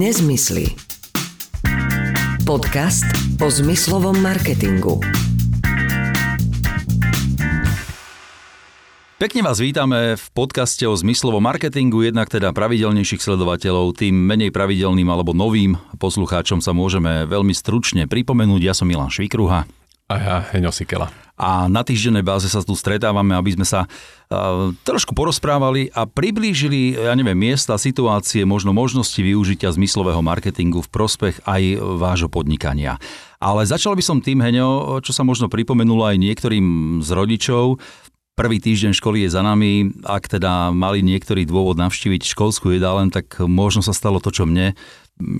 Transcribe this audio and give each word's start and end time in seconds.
Nezmysly. 0.00 0.64
Podcast 2.48 3.04
o 3.36 3.52
zmyslovom 3.52 4.16
marketingu. 4.16 4.96
Pekne 9.20 9.40
vás 9.44 9.60
vítame 9.60 10.16
v 10.16 10.24
podcaste 10.32 10.88
o 10.88 10.96
zmyslovom 10.96 11.44
marketingu, 11.44 12.00
jednak 12.00 12.32
teda 12.32 12.48
pravidelnejších 12.56 13.20
sledovateľov, 13.20 14.00
tým 14.00 14.16
menej 14.16 14.48
pravidelným 14.48 15.04
alebo 15.04 15.36
novým 15.36 15.76
poslucháčom 16.00 16.64
sa 16.64 16.72
môžeme 16.72 17.28
veľmi 17.28 17.52
stručne 17.52 18.08
pripomenúť. 18.08 18.60
Ja 18.64 18.72
som 18.72 18.88
Milan 18.88 19.12
Švikruha. 19.12 19.68
A 20.08 20.14
ja, 20.16 20.40
Heňo 20.48 20.72
Sikela. 20.72 21.12
A 21.40 21.72
na 21.72 21.80
týždennej 21.80 22.20
báze 22.20 22.52
sa 22.52 22.60
tu 22.60 22.76
stretávame, 22.76 23.32
aby 23.32 23.56
sme 23.56 23.64
sa 23.64 23.88
trošku 24.84 25.16
porozprávali 25.16 25.88
a 25.96 26.04
priblížili, 26.04 27.00
ja 27.00 27.16
neviem, 27.16 27.34
miesta, 27.34 27.80
situácie, 27.80 28.44
možno 28.44 28.76
možnosti 28.76 29.16
využitia 29.16 29.72
zmyslového 29.72 30.20
marketingu 30.20 30.84
v 30.84 30.92
prospech 30.92 31.40
aj 31.48 31.80
vášho 31.96 32.28
podnikania. 32.28 33.00
Ale 33.40 33.64
začal 33.64 33.96
by 33.96 34.04
som 34.04 34.20
tým, 34.20 34.44
Heňo, 34.44 35.00
čo 35.00 35.16
sa 35.16 35.24
možno 35.24 35.48
pripomenulo 35.48 36.04
aj 36.04 36.20
niektorým 36.20 37.00
z 37.00 37.08
rodičov, 37.16 37.80
Prvý 38.40 38.56
týždeň 38.56 38.96
školy 38.96 39.28
je 39.28 39.36
za 39.36 39.44
nami. 39.44 39.92
Ak 40.00 40.24
teda 40.24 40.72
mali 40.72 41.04
niektorý 41.04 41.44
dôvod 41.44 41.76
navštíviť 41.76 42.24
školskú 42.24 42.72
jedálen, 42.72 43.12
tak 43.12 43.36
možno 43.36 43.84
sa 43.84 43.92
stalo 43.92 44.16
to, 44.16 44.32
čo 44.32 44.48
mne, 44.48 44.72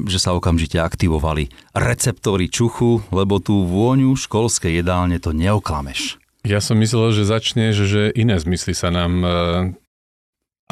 že 0.07 0.19
sa 0.21 0.37
okamžite 0.37 0.79
aktivovali 0.79 1.49
receptory 1.75 2.53
čuchu, 2.53 3.01
lebo 3.11 3.41
tú 3.41 3.65
vôňu 3.67 4.15
školskej 4.15 4.85
jedálne 4.85 5.17
to 5.19 5.33
neoklameš. 5.35 6.21
Ja 6.41 6.65
som 6.65 6.81
myslel, 6.81 7.13
že 7.13 7.29
začne, 7.29 7.77
že 7.77 8.09
iné 8.17 8.41
zmysly 8.41 8.73
sa 8.73 8.89
nám 8.89 9.13
e, 9.21 9.29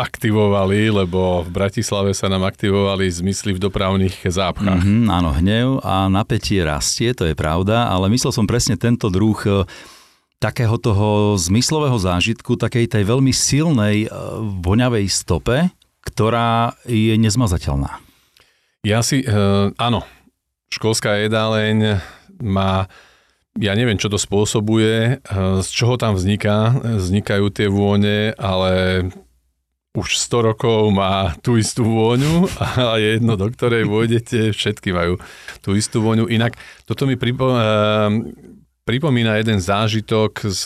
aktivovali, 0.01 0.89
lebo 0.89 1.45
v 1.45 1.51
Bratislave 1.53 2.17
sa 2.17 2.33
nám 2.33 2.49
aktivovali 2.49 3.05
zmysly 3.11 3.53
v 3.53 3.61
dopravných 3.69 4.25
zápchách. 4.25 4.81
Mm-hmm, 4.81 5.13
áno, 5.13 5.31
hnev 5.37 5.69
a 5.85 6.09
napätie 6.09 6.65
rastie, 6.65 7.13
to 7.13 7.29
je 7.29 7.37
pravda, 7.37 7.91
ale 7.91 8.09
myslel 8.09 8.33
som 8.33 8.49
presne 8.49 8.81
tento 8.81 9.13
druh 9.13 9.37
e, 9.45 9.69
takého 10.41 10.79
toho 10.79 11.35
zmyslového 11.37 11.99
zážitku, 11.99 12.55
takej 12.57 12.89
tej 12.89 13.05
veľmi 13.05 13.35
silnej 13.35 14.07
e, 14.07 14.09
voňavej 14.65 15.05
stope, 15.11 15.69
ktorá 16.01 16.79
je 16.89 17.13
nezmazateľná. 17.21 18.08
Ja 18.87 19.03
si, 19.03 19.27
e, 19.27 19.31
áno, 19.75 20.07
školská 20.71 21.19
jedáleň 21.27 21.99
má, 22.39 22.87
ja 23.59 23.75
neviem, 23.75 23.99
čo 23.99 24.07
to 24.07 24.23
spôsobuje, 24.23 25.19
e, 25.19 25.63
z 25.67 25.69
čoho 25.75 25.99
tam 25.99 26.15
vzniká, 26.15 26.79
vznikajú 27.03 27.51
tie 27.51 27.67
vône, 27.67 28.31
ale 28.39 29.03
už 29.99 30.15
100 30.15 30.55
rokov 30.55 30.95
má 30.95 31.35
tú 31.43 31.59
istú 31.59 31.83
vôňu 31.83 32.47
a 32.95 33.03
je 33.03 33.19
jedno, 33.19 33.35
do 33.35 33.51
ktorej 33.51 33.83
vôjdete, 33.83 34.55
všetky 34.55 34.95
majú 34.95 35.19
tú 35.59 35.75
istú 35.75 35.99
vôňu. 35.99 36.31
Inak 36.31 36.55
toto 36.87 37.03
mi 37.03 37.19
pripo, 37.19 37.51
pripomína 38.87 39.43
jeden 39.43 39.59
zážitok 39.59 40.47
z, 40.55 40.63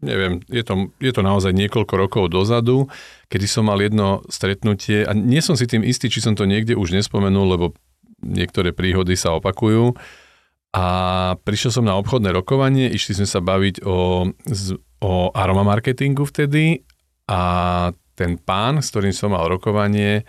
neviem, 0.00 0.40
je 0.48 0.64
to, 0.64 0.88
je 0.96 1.12
to 1.12 1.20
naozaj 1.20 1.52
niekoľko 1.52 1.94
rokov 2.00 2.24
dozadu, 2.32 2.88
kedy 3.26 3.46
som 3.46 3.66
mal 3.66 3.78
jedno 3.82 4.22
stretnutie 4.30 5.02
a 5.02 5.12
nie 5.14 5.42
som 5.42 5.58
si 5.58 5.66
tým 5.66 5.82
istý, 5.82 6.06
či 6.06 6.22
som 6.22 6.38
to 6.38 6.46
niekde 6.46 6.78
už 6.78 6.94
nespomenul, 6.94 7.46
lebo 7.58 7.66
niektoré 8.22 8.70
príhody 8.70 9.18
sa 9.18 9.34
opakujú. 9.36 9.94
A 10.76 10.86
prišiel 11.40 11.72
som 11.80 11.84
na 11.88 11.96
obchodné 11.96 12.36
rokovanie, 12.36 12.92
išli 12.92 13.16
sme 13.22 13.28
sa 13.28 13.40
baviť 13.40 13.80
o, 13.86 14.28
o 15.00 15.12
aroma 15.32 15.64
marketingu 15.64 16.28
vtedy 16.28 16.84
a 17.26 17.40
ten 18.16 18.36
pán, 18.36 18.84
s 18.84 18.92
ktorým 18.92 19.12
som 19.12 19.32
mal 19.32 19.48
rokovanie, 19.48 20.24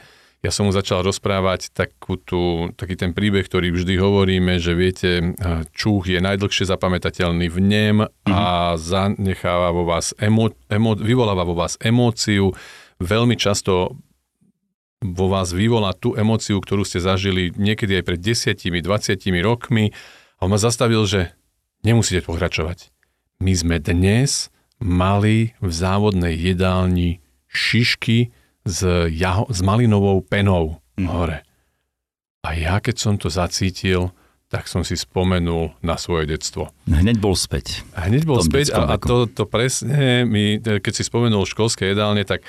ja 0.46 0.54
som 0.54 0.70
mu 0.70 0.72
začal 0.72 1.02
rozprávať 1.02 1.74
takú 1.74 2.16
tú, 2.22 2.70
taký 2.78 2.94
ten 2.94 3.12
príbeh, 3.12 3.42
ktorý 3.42 3.74
vždy 3.74 3.98
hovoríme, 3.98 4.62
že 4.62 4.78
viete, 4.78 5.34
čuch 5.74 6.06
je 6.06 6.22
najdlhšie 6.22 6.70
zapamätateľný 6.70 7.50
v 7.50 7.58
nem 7.58 7.98
mm-hmm. 8.06 8.32
a 8.32 8.78
zanecháva 8.78 9.74
vo 9.74 9.90
vás 9.90 10.14
emo, 10.22 10.54
emo, 10.70 10.94
vyvoláva 10.94 11.42
vo 11.42 11.58
vás 11.58 11.82
emóciu. 11.82 12.54
Veľmi 12.98 13.38
často 13.38 13.98
vo 14.98 15.26
vás 15.30 15.54
vyvolá 15.54 15.94
tú 15.94 16.18
emóciu, 16.18 16.58
ktorú 16.58 16.82
ste 16.82 16.98
zažili 16.98 17.54
niekedy 17.54 18.02
aj 18.02 18.04
pred 18.04 18.20
10, 18.20 18.58
20 18.58 19.46
rokmi. 19.46 19.94
A 20.38 20.40
on 20.46 20.50
ma 20.54 20.58
zastavil, 20.58 21.06
že 21.06 21.34
nemusíte 21.86 22.26
pokračovať. 22.26 22.90
My 23.38 23.54
sme 23.54 23.78
dnes 23.78 24.50
mali 24.82 25.54
v 25.62 25.70
závodnej 25.70 26.34
jedálni 26.34 27.22
šišky 27.50 28.34
s, 28.66 28.80
jaho, 29.14 29.46
s 29.50 29.60
malinovou 29.62 30.22
penou 30.26 30.82
mm. 30.98 31.08
hore. 31.10 31.46
A 32.46 32.58
ja 32.58 32.82
keď 32.82 32.96
som 32.98 33.16
to 33.18 33.30
zacítil, 33.30 34.14
tak 34.48 34.72
som 34.72 34.82
si 34.82 34.96
spomenul 34.96 35.76
na 35.84 36.00
svoje 36.00 36.32
detstvo. 36.32 36.72
Hneď 36.88 37.20
bol 37.20 37.36
späť. 37.36 37.84
A 37.94 38.08
hneď 38.08 38.24
bol 38.24 38.40
späť 38.40 38.72
a, 38.72 38.88
a 38.88 38.96
to, 38.96 39.28
to 39.28 39.44
presne, 39.44 40.24
mi, 40.24 40.58
keď 40.64 40.94
si 40.96 41.04
spomenul 41.04 41.44
školské 41.44 41.92
jedálne, 41.92 42.24
tak 42.24 42.48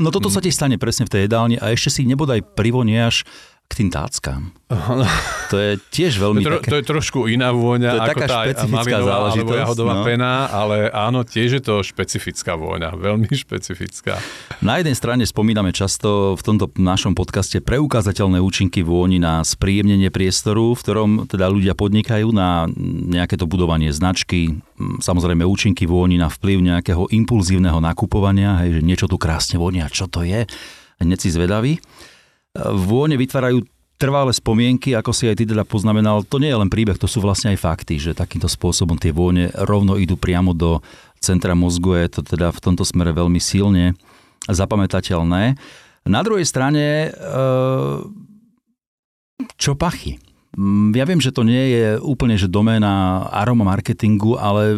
No 0.00 0.08
toto 0.08 0.32
sa 0.32 0.40
ti 0.40 0.48
stane 0.48 0.80
presne 0.80 1.04
v 1.04 1.12
tej 1.12 1.20
jedálni 1.28 1.60
a 1.60 1.76
ešte 1.76 2.00
si 2.00 2.08
nebodaj 2.08 2.56
privoniaš 2.56 3.28
k 3.70 3.86
tým 3.86 3.88
táckám. 3.94 4.50
To 5.50 5.56
je 5.58 5.78
tiež 5.94 6.18
veľmi... 6.18 6.42
To, 6.42 6.58
také... 6.58 6.70
to 6.70 6.76
je 6.82 6.84
trošku 6.90 7.18
iná 7.30 7.54
vôňa 7.54 7.90
to 7.90 7.96
je 7.98 8.02
ako 8.02 8.10
taká 8.10 8.26
tá 8.26 8.36
špecifická 8.42 8.98
záležitosť. 9.02 9.38
alebo 9.38 9.52
jahodová 9.54 9.94
no. 9.98 10.02
pena, 10.02 10.32
ale 10.50 10.76
áno, 10.90 11.22
tiež 11.22 11.58
je 11.58 11.62
to 11.62 11.74
špecifická 11.86 12.58
vôňa, 12.58 12.98
veľmi 12.98 13.30
špecifická. 13.46 14.18
Na 14.58 14.82
jednej 14.82 14.98
strane 14.98 15.22
spomíname 15.22 15.70
často 15.70 16.34
v 16.34 16.42
tomto 16.42 16.66
našom 16.78 17.14
podcaste 17.14 17.62
preukázateľné 17.62 18.42
účinky 18.42 18.82
vôni 18.82 19.22
na 19.22 19.46
spríjemnenie 19.46 20.10
priestoru, 20.10 20.74
v 20.74 20.82
ktorom 20.82 21.10
teda 21.30 21.46
ľudia 21.46 21.78
podnikajú 21.78 22.34
na 22.34 22.66
nejaké 23.10 23.38
to 23.38 23.46
budovanie 23.46 23.94
značky, 23.94 24.58
samozrejme 24.98 25.46
účinky 25.46 25.86
vôni 25.86 26.18
na 26.18 26.26
vplyv 26.26 26.58
nejakého 26.58 27.06
impulzívneho 27.10 27.78
nakupovania, 27.78 28.66
hej, 28.66 28.82
že 28.82 28.86
niečo 28.86 29.06
tu 29.06 29.14
krásne 29.14 29.62
vonia, 29.62 29.86
čo 29.90 30.10
to 30.10 30.26
je, 30.26 30.46
hneď 30.98 31.18
si 31.18 31.30
zvedavý. 31.30 31.78
Vône 32.58 33.14
vytvárajú 33.14 33.62
trvalé 34.00 34.32
spomienky, 34.32 34.96
ako 34.96 35.12
si 35.12 35.28
aj 35.28 35.38
ty 35.38 35.44
teda 35.44 35.62
poznamenal, 35.62 36.24
to 36.24 36.40
nie 36.40 36.48
je 36.48 36.56
len 36.56 36.72
príbeh, 36.72 36.96
to 36.96 37.04
sú 37.04 37.20
vlastne 37.20 37.52
aj 37.52 37.60
fakty, 37.60 38.00
že 38.00 38.16
takýmto 38.16 38.48
spôsobom 38.48 38.96
tie 38.96 39.12
vône 39.12 39.52
rovno 39.68 40.00
idú 40.00 40.16
priamo 40.16 40.56
do 40.56 40.80
centra 41.20 41.52
mozgu, 41.52 42.00
je 42.00 42.08
to 42.18 42.20
teda 42.24 42.48
v 42.48 42.62
tomto 42.64 42.82
smere 42.82 43.12
veľmi 43.12 43.36
silne 43.36 43.92
zapamätateľné. 44.48 45.52
Na 46.08 46.20
druhej 46.24 46.48
strane, 46.48 47.12
čo 49.60 49.76
pachy? 49.76 50.16
Mm, 50.50 50.90
ja 50.98 51.06
viem, 51.06 51.22
že 51.22 51.30
to 51.30 51.46
nie 51.46 51.78
je 51.78 51.86
úplne 52.02 52.34
že 52.34 52.50
doména 52.50 53.22
aroma 53.30 53.62
marketingu, 53.62 54.34
ale 54.34 54.74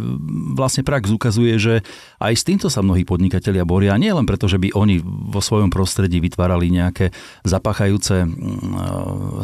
vlastne 0.52 0.84
prax 0.84 1.08
ukazuje, 1.08 1.56
že 1.56 1.74
aj 2.20 2.34
s 2.36 2.44
týmto 2.44 2.68
sa 2.68 2.84
mnohí 2.84 3.08
podnikatelia 3.08 3.64
boria. 3.64 3.96
Nie 3.96 4.12
len 4.12 4.28
preto, 4.28 4.52
že 4.52 4.60
by 4.60 4.76
oni 4.76 5.00
vo 5.04 5.40
svojom 5.40 5.72
prostredí 5.72 6.20
vytvárali 6.20 6.68
nejaké 6.68 7.08
zapachajúce 7.48 8.28
mm, 8.28 8.32
e, 8.32 8.40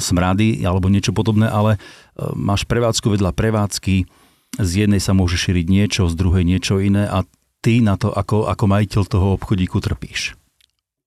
smrady 0.04 0.68
alebo 0.68 0.92
niečo 0.92 1.16
podobné, 1.16 1.48
ale 1.48 1.76
e, 1.76 2.28
máš 2.36 2.68
prevádzku 2.68 3.08
vedľa 3.08 3.32
prevádzky, 3.32 4.04
z 4.60 4.70
jednej 4.84 5.00
sa 5.00 5.16
môže 5.16 5.40
šíriť 5.40 5.66
niečo, 5.68 6.12
z 6.12 6.14
druhej 6.16 6.44
niečo 6.44 6.80
iné 6.80 7.08
a 7.08 7.24
ty 7.64 7.80
na 7.80 7.96
to 7.96 8.12
ako, 8.12 8.48
ako 8.48 8.64
majiteľ 8.68 9.02
toho 9.08 9.28
obchodíku 9.40 9.80
trpíš. 9.80 10.36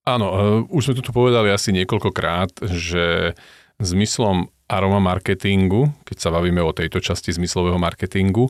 Áno, 0.02 0.28
e, 0.34 0.38
už 0.74 0.82
sme 0.82 0.98
tu 0.98 1.14
povedali 1.14 1.54
asi 1.54 1.70
niekoľkokrát, 1.78 2.66
že 2.66 3.38
zmyslom 3.78 4.50
aroma 4.72 5.04
marketingu, 5.04 5.92
keď 6.08 6.18
sa 6.18 6.30
bavíme 6.32 6.64
o 6.64 6.72
tejto 6.72 7.04
časti 7.04 7.36
zmyslového 7.36 7.76
marketingu, 7.76 8.48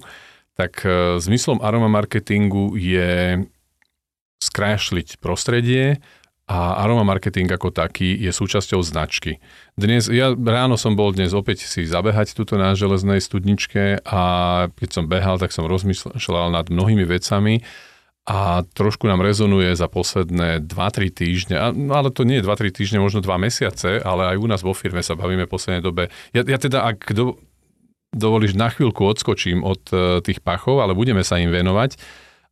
tak 0.54 0.86
e, 0.86 1.18
zmyslom 1.18 1.66
aroma 1.66 1.90
marketingu 1.90 2.78
je 2.78 3.42
skrášliť 4.42 5.18
prostredie 5.18 5.98
a 6.52 6.84
aroma 6.84 7.08
marketing 7.08 7.48
ako 7.48 7.72
taký 7.72 8.14
je 8.18 8.30
súčasťou 8.30 8.84
značky. 8.84 9.40
Dnes, 9.80 10.12
ja 10.12 10.36
ráno 10.36 10.76
som 10.76 11.00
bol 11.00 11.16
dnes 11.16 11.32
opäť 11.32 11.64
si 11.64 11.88
zabehať 11.88 12.36
tuto 12.36 12.60
na 12.60 12.76
železnej 12.76 13.24
studničke 13.24 14.04
a 14.04 14.22
keď 14.76 14.90
som 14.92 15.08
behal, 15.08 15.40
tak 15.40 15.56
som 15.56 15.70
rozmýšľal 15.70 16.52
nad 16.52 16.68
mnohými 16.68 17.08
vecami 17.08 17.64
a 18.22 18.62
trošku 18.78 19.10
nám 19.10 19.26
rezonuje 19.26 19.74
za 19.74 19.90
posledné 19.90 20.62
2-3 20.62 21.10
týždne, 21.10 21.56
no 21.74 21.98
ale 21.98 22.14
to 22.14 22.22
nie 22.22 22.38
je 22.38 22.46
2-3 22.46 22.70
týždne, 22.70 23.02
možno 23.02 23.26
2 23.26 23.34
mesiace, 23.42 23.98
ale 23.98 24.36
aj 24.36 24.38
u 24.38 24.46
nás 24.46 24.62
vo 24.62 24.78
firme 24.78 25.02
sa 25.02 25.18
bavíme 25.18 25.50
v 25.50 25.54
poslednej 25.54 25.82
dobe. 25.82 26.14
Ja, 26.30 26.46
ja 26.46 26.62
teda, 26.62 26.86
ak 26.86 27.10
do, 27.18 27.42
dovolíš, 28.14 28.54
na 28.54 28.70
chvíľku 28.70 29.02
odskočím 29.02 29.66
od 29.66 29.82
uh, 29.90 30.22
tých 30.22 30.46
pachov, 30.46 30.86
ale 30.86 30.94
budeme 30.94 31.26
sa 31.26 31.42
im 31.42 31.50
venovať, 31.50 31.98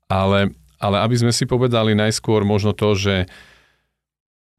ale, 0.10 0.58
ale 0.82 0.98
aby 1.06 1.16
sme 1.22 1.30
si 1.30 1.46
povedali 1.46 1.94
najskôr 1.94 2.42
možno 2.42 2.74
to, 2.74 2.98
že 2.98 3.30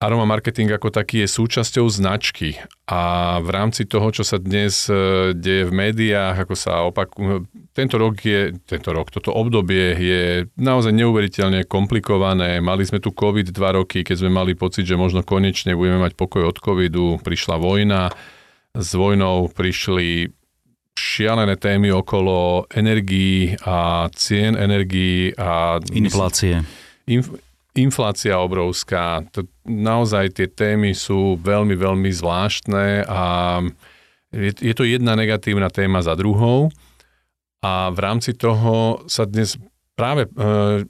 aroma 0.01 0.25
marketing 0.25 0.73
ako 0.73 0.89
taký 0.89 1.23
je 1.23 1.29
súčasťou 1.29 1.85
značky 1.93 2.57
a 2.89 3.37
v 3.45 3.49
rámci 3.53 3.85
toho, 3.85 4.09
čo 4.09 4.25
sa 4.25 4.41
dnes 4.41 4.89
e, 4.89 5.37
deje 5.37 5.69
v 5.69 5.73
médiách, 5.77 6.49
ako 6.49 6.55
sa 6.57 6.89
opakuje, 6.89 7.45
tento 7.77 8.01
rok 8.01 8.17
je, 8.25 8.57
tento 8.65 8.97
rok, 8.97 9.13
toto 9.13 9.29
obdobie 9.37 9.93
je 10.01 10.23
naozaj 10.57 10.97
neuveriteľne 10.97 11.69
komplikované. 11.69 12.65
Mali 12.65 12.89
sme 12.89 12.97
tu 12.97 13.13
COVID 13.13 13.53
dva 13.53 13.77
roky, 13.77 14.01
keď 14.01 14.25
sme 14.25 14.33
mali 14.33 14.57
pocit, 14.57 14.89
že 14.89 14.97
možno 14.97 15.21
konečne 15.21 15.77
budeme 15.77 16.01
mať 16.01 16.17
pokoj 16.17 16.49
od 16.49 16.57
COVIDu, 16.57 17.21
prišla 17.21 17.61
vojna, 17.61 18.09
s 18.73 18.91
vojnou 18.97 19.53
prišli 19.53 20.33
šialené 20.97 21.61
témy 21.61 21.93
okolo 21.93 22.65
energií 22.73 23.53
a 23.69 24.09
cien 24.17 24.57
energií 24.57 25.37
a... 25.37 25.77
Inflácie. 25.93 26.65
Inf- 27.05 27.50
inflácia 27.75 28.39
obrovská. 28.41 29.23
To, 29.37 29.47
naozaj 29.67 30.39
tie 30.39 30.49
témy 30.51 30.95
sú 30.97 31.39
veľmi, 31.39 31.75
veľmi 31.79 32.11
zvláštne 32.11 33.07
a 33.07 33.23
je, 34.31 34.53
je 34.55 34.75
to 34.75 34.87
jedna 34.87 35.19
negatívna 35.19 35.71
téma 35.71 36.03
za 36.03 36.15
druhou 36.15 36.71
a 37.61 37.93
v 37.93 37.99
rámci 38.01 38.33
toho 38.33 39.05
sa 39.05 39.29
dnes 39.29 39.61
práve 40.01 40.25
e, 40.25 40.29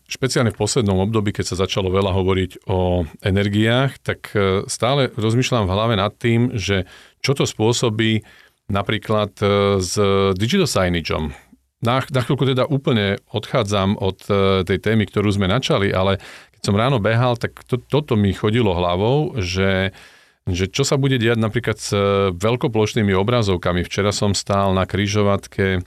špeciálne 0.06 0.54
v 0.54 0.60
poslednom 0.60 1.02
období, 1.02 1.34
keď 1.34 1.50
sa 1.50 1.66
začalo 1.66 1.90
veľa 1.90 2.14
hovoriť 2.14 2.70
o 2.70 3.02
energiách, 3.26 3.98
tak 4.06 4.30
e, 4.38 4.62
stále 4.70 5.10
rozmýšľam 5.18 5.66
v 5.66 5.74
hlave 5.74 5.94
nad 5.98 6.14
tým, 6.14 6.54
že 6.54 6.86
čo 7.18 7.34
to 7.34 7.42
spôsobí 7.42 8.22
napríklad 8.70 9.34
e, 9.42 9.82
s 9.82 9.98
digital 10.38 10.70
signageom. 10.70 11.34
Na, 11.82 12.04
na 12.06 12.20
chvíľku 12.22 12.44
teda 12.46 12.68
úplne 12.68 13.18
odchádzam 13.32 13.96
od 14.04 14.20
tej 14.68 14.78
témy, 14.84 15.08
ktorú 15.08 15.32
sme 15.32 15.48
načali, 15.48 15.88
ale 15.88 16.20
keď 16.60 16.62
som 16.68 16.76
ráno 16.76 17.00
behal, 17.00 17.40
tak 17.40 17.56
to, 17.64 17.80
toto 17.80 18.20
mi 18.20 18.36
chodilo 18.36 18.76
hlavou, 18.76 19.40
že, 19.40 19.96
že 20.44 20.68
čo 20.68 20.84
sa 20.84 21.00
bude 21.00 21.16
diať 21.16 21.40
napríklad 21.40 21.80
s 21.80 21.88
veľkoplošnými 22.36 23.16
obrazovkami. 23.16 23.80
Včera 23.80 24.12
som 24.12 24.36
stál 24.36 24.76
na 24.76 24.84
kryžovatke 24.84 25.80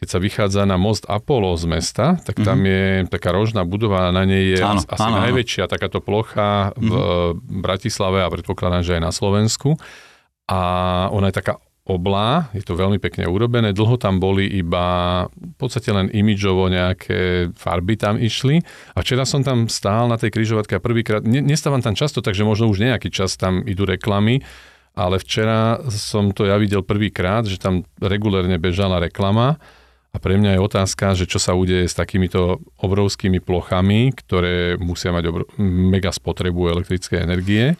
keď 0.00 0.08
sa 0.08 0.16
vychádza 0.16 0.62
na 0.64 0.80
most 0.80 1.04
Apollo 1.04 1.60
z 1.60 1.68
mesta, 1.68 2.16
tak 2.24 2.40
tam 2.40 2.64
mm-hmm. 2.64 3.04
je 3.04 3.12
taká 3.12 3.36
rožná 3.36 3.68
budova, 3.68 4.08
na 4.08 4.24
nej 4.24 4.56
je 4.56 4.64
áno, 4.64 4.80
asi 4.80 4.96
áno, 5.12 5.20
najväčšia 5.28 5.68
áno. 5.68 5.72
takáto 5.76 6.00
plocha 6.00 6.72
v 6.72 6.88
mm-hmm. 6.88 7.60
Bratislave 7.60 8.24
a 8.24 8.32
predpokladám, 8.32 8.80
že 8.80 8.96
aj 8.96 9.02
na 9.04 9.12
Slovensku. 9.12 9.76
A 10.48 10.60
ona 11.12 11.28
je 11.28 11.36
taká 11.36 11.60
oblá, 11.90 12.46
je 12.54 12.62
to 12.62 12.78
veľmi 12.78 13.02
pekne 13.02 13.26
urobené, 13.26 13.74
dlho 13.74 13.98
tam 13.98 14.22
boli 14.22 14.46
iba 14.46 15.26
v 15.26 15.54
podstate 15.58 15.90
len 15.90 16.06
imidžovo 16.06 16.70
nejaké 16.70 17.50
farby 17.58 17.98
tam 17.98 18.14
išli 18.16 18.62
a 18.94 19.02
včera 19.02 19.26
som 19.26 19.42
tam 19.42 19.66
stál 19.66 20.06
na 20.06 20.14
tej 20.14 20.30
križovatke 20.30 20.78
a 20.78 20.84
prvýkrát, 20.84 21.26
ne, 21.26 21.42
nestávam 21.42 21.82
tam 21.82 21.98
často, 21.98 22.22
takže 22.22 22.46
možno 22.46 22.70
už 22.70 22.86
nejaký 22.86 23.10
čas 23.10 23.34
tam 23.34 23.66
idú 23.66 23.82
reklamy, 23.82 24.46
ale 24.94 25.18
včera 25.18 25.82
som 25.90 26.30
to 26.30 26.46
ja 26.46 26.54
videl 26.56 26.86
prvýkrát, 26.86 27.42
že 27.44 27.58
tam 27.58 27.82
regulérne 27.98 28.54
bežala 28.62 29.02
reklama 29.02 29.58
a 30.10 30.16
pre 30.18 30.34
mňa 30.34 30.58
je 30.58 30.66
otázka, 30.66 31.14
že 31.14 31.30
čo 31.30 31.38
sa 31.38 31.54
udeje 31.54 31.86
s 31.86 31.94
takýmito 31.94 32.58
obrovskými 32.82 33.38
plochami, 33.38 34.10
ktoré 34.10 34.74
musia 34.82 35.14
mať 35.14 35.24
obr- 35.30 35.46
mega 35.62 36.10
spotrebu 36.10 36.66
elektrické 36.66 37.22
energie. 37.22 37.78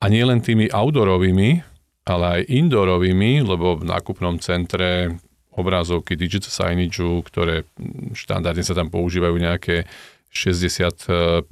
A 0.00 0.08
nie 0.08 0.24
len 0.24 0.40
tými 0.40 0.72
outdoorovými, 0.72 1.67
ale 2.08 2.40
aj 2.40 2.48
indoorovými, 2.48 3.44
lebo 3.44 3.76
v 3.76 3.84
nákupnom 3.84 4.40
centre 4.40 5.20
obrazovky 5.52 6.14
digital 6.16 6.48
signage, 6.48 7.02
ktoré 7.02 7.68
štandardne 8.14 8.64
sa 8.64 8.78
tam 8.78 8.88
používajú 8.88 9.36
nejaké 9.36 9.84
65 10.32 11.44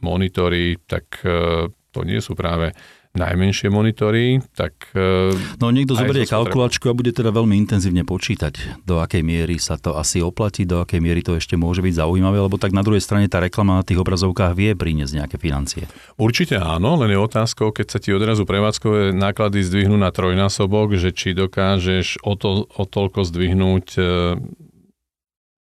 monitory, 0.00 0.80
tak 0.88 1.20
e, 1.22 1.68
to 1.70 2.00
nie 2.02 2.18
sú 2.24 2.32
práve 2.32 2.72
najmenšie 3.16 3.72
monitory, 3.72 4.44
tak... 4.52 4.92
E, 4.92 5.32
no 5.58 5.72
niekto 5.72 5.96
zoberie 5.96 6.28
kalkulačku 6.28 6.90
a 6.90 6.94
bude 6.96 7.10
teda 7.14 7.32
veľmi 7.32 7.56
intenzívne 7.56 8.04
počítať, 8.04 8.84
do 8.84 9.00
akej 9.00 9.24
miery 9.24 9.56
sa 9.56 9.80
to 9.80 9.96
asi 9.96 10.20
oplatí, 10.20 10.68
do 10.68 10.84
akej 10.84 11.00
miery 11.00 11.24
to 11.24 11.36
ešte 11.36 11.56
môže 11.56 11.80
byť 11.80 12.04
zaujímavé, 12.04 12.38
lebo 12.38 12.60
tak 12.60 12.76
na 12.76 12.84
druhej 12.84 13.00
strane 13.00 13.30
tá 13.30 13.40
reklama 13.40 13.80
na 13.80 13.84
tých 13.86 13.98
obrazovkách 14.00 14.52
vie 14.52 14.76
priniesť 14.76 15.24
nejaké 15.24 15.36
financie. 15.40 15.88
Určite 16.20 16.60
áno, 16.60 17.00
len 17.00 17.14
je 17.14 17.18
otázkou, 17.18 17.72
keď 17.72 17.86
sa 17.86 17.98
ti 17.98 18.12
odrazu 18.12 18.44
prevádzkové 18.44 19.16
náklady 19.16 19.64
zdvihnú 19.64 19.96
na 19.96 20.12
trojnásobok, 20.12 21.00
že 21.00 21.10
či 21.16 21.32
dokážeš 21.32 22.22
o, 22.22 22.36
to, 22.36 22.68
o 22.68 22.84
toľko 22.84 23.24
zdvihnúť 23.24 23.86
e, 23.96 24.02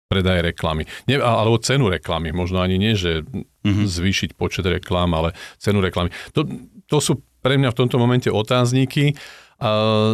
predaj 0.07 0.39
reklamy. 0.55 0.87
Nie, 1.05 1.19
alebo 1.19 1.59
cenu 1.59 1.91
reklamy. 1.91 2.31
Možno 2.31 2.63
ani 2.63 2.79
nie, 2.79 2.95
že 2.95 3.27
mm-hmm. 3.27 3.85
zvýšiť 3.85 4.29
počet 4.39 4.63
reklám, 4.63 5.11
ale 5.11 5.35
cenu 5.59 5.83
reklamy. 5.83 6.15
To, 6.31 6.47
to 6.87 6.97
sú 7.03 7.13
pre 7.47 7.55
mňa 7.55 7.71
v 7.71 7.79
tomto 7.79 7.95
momente 7.95 8.27
otázniky. 8.27 9.15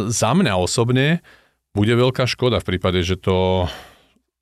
Za 0.06 0.30
mňa 0.38 0.54
osobne 0.54 1.18
bude 1.74 1.90
veľká 1.90 2.30
škoda 2.30 2.62
v 2.62 2.68
prípade, 2.70 3.02
že 3.02 3.18
to, 3.18 3.66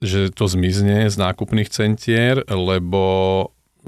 že 0.04 0.28
to 0.36 0.44
zmizne 0.44 1.08
z 1.08 1.16
nákupných 1.16 1.72
centier, 1.72 2.44
lebo 2.44 3.02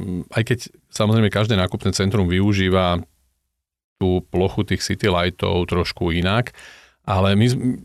mm, 0.00 0.32
aj 0.32 0.42
keď 0.48 0.58
samozrejme 0.88 1.28
každé 1.28 1.60
nákupné 1.60 1.92
centrum 1.92 2.24
využíva 2.24 3.04
tú 4.00 4.24
plochu 4.32 4.64
tých 4.64 4.80
city 4.80 5.12
lightov 5.12 5.68
trošku 5.68 6.08
inak, 6.16 6.56
ale 7.04 7.36
my, 7.36 7.76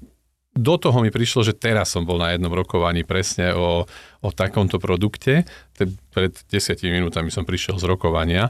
do 0.55 0.75
toho 0.79 1.03
mi 1.03 1.11
prišlo, 1.11 1.43
že 1.43 1.59
teraz 1.59 1.91
som 1.91 2.07
bol 2.07 2.23
na 2.23 2.31
jednom 2.31 2.55
rokovaní 2.55 3.03
presne 3.03 3.51
o, 3.51 3.83
o 4.23 4.29
takomto 4.31 4.79
produkte. 4.79 5.43
Pred 6.15 6.47
desiatimi 6.47 7.03
minútami 7.03 7.35
som 7.35 7.43
prišiel 7.43 7.75
z 7.75 7.83
rokovania 7.83 8.47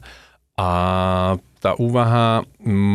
a 0.59 0.67
tá 1.59 1.71
úvaha 1.75 2.43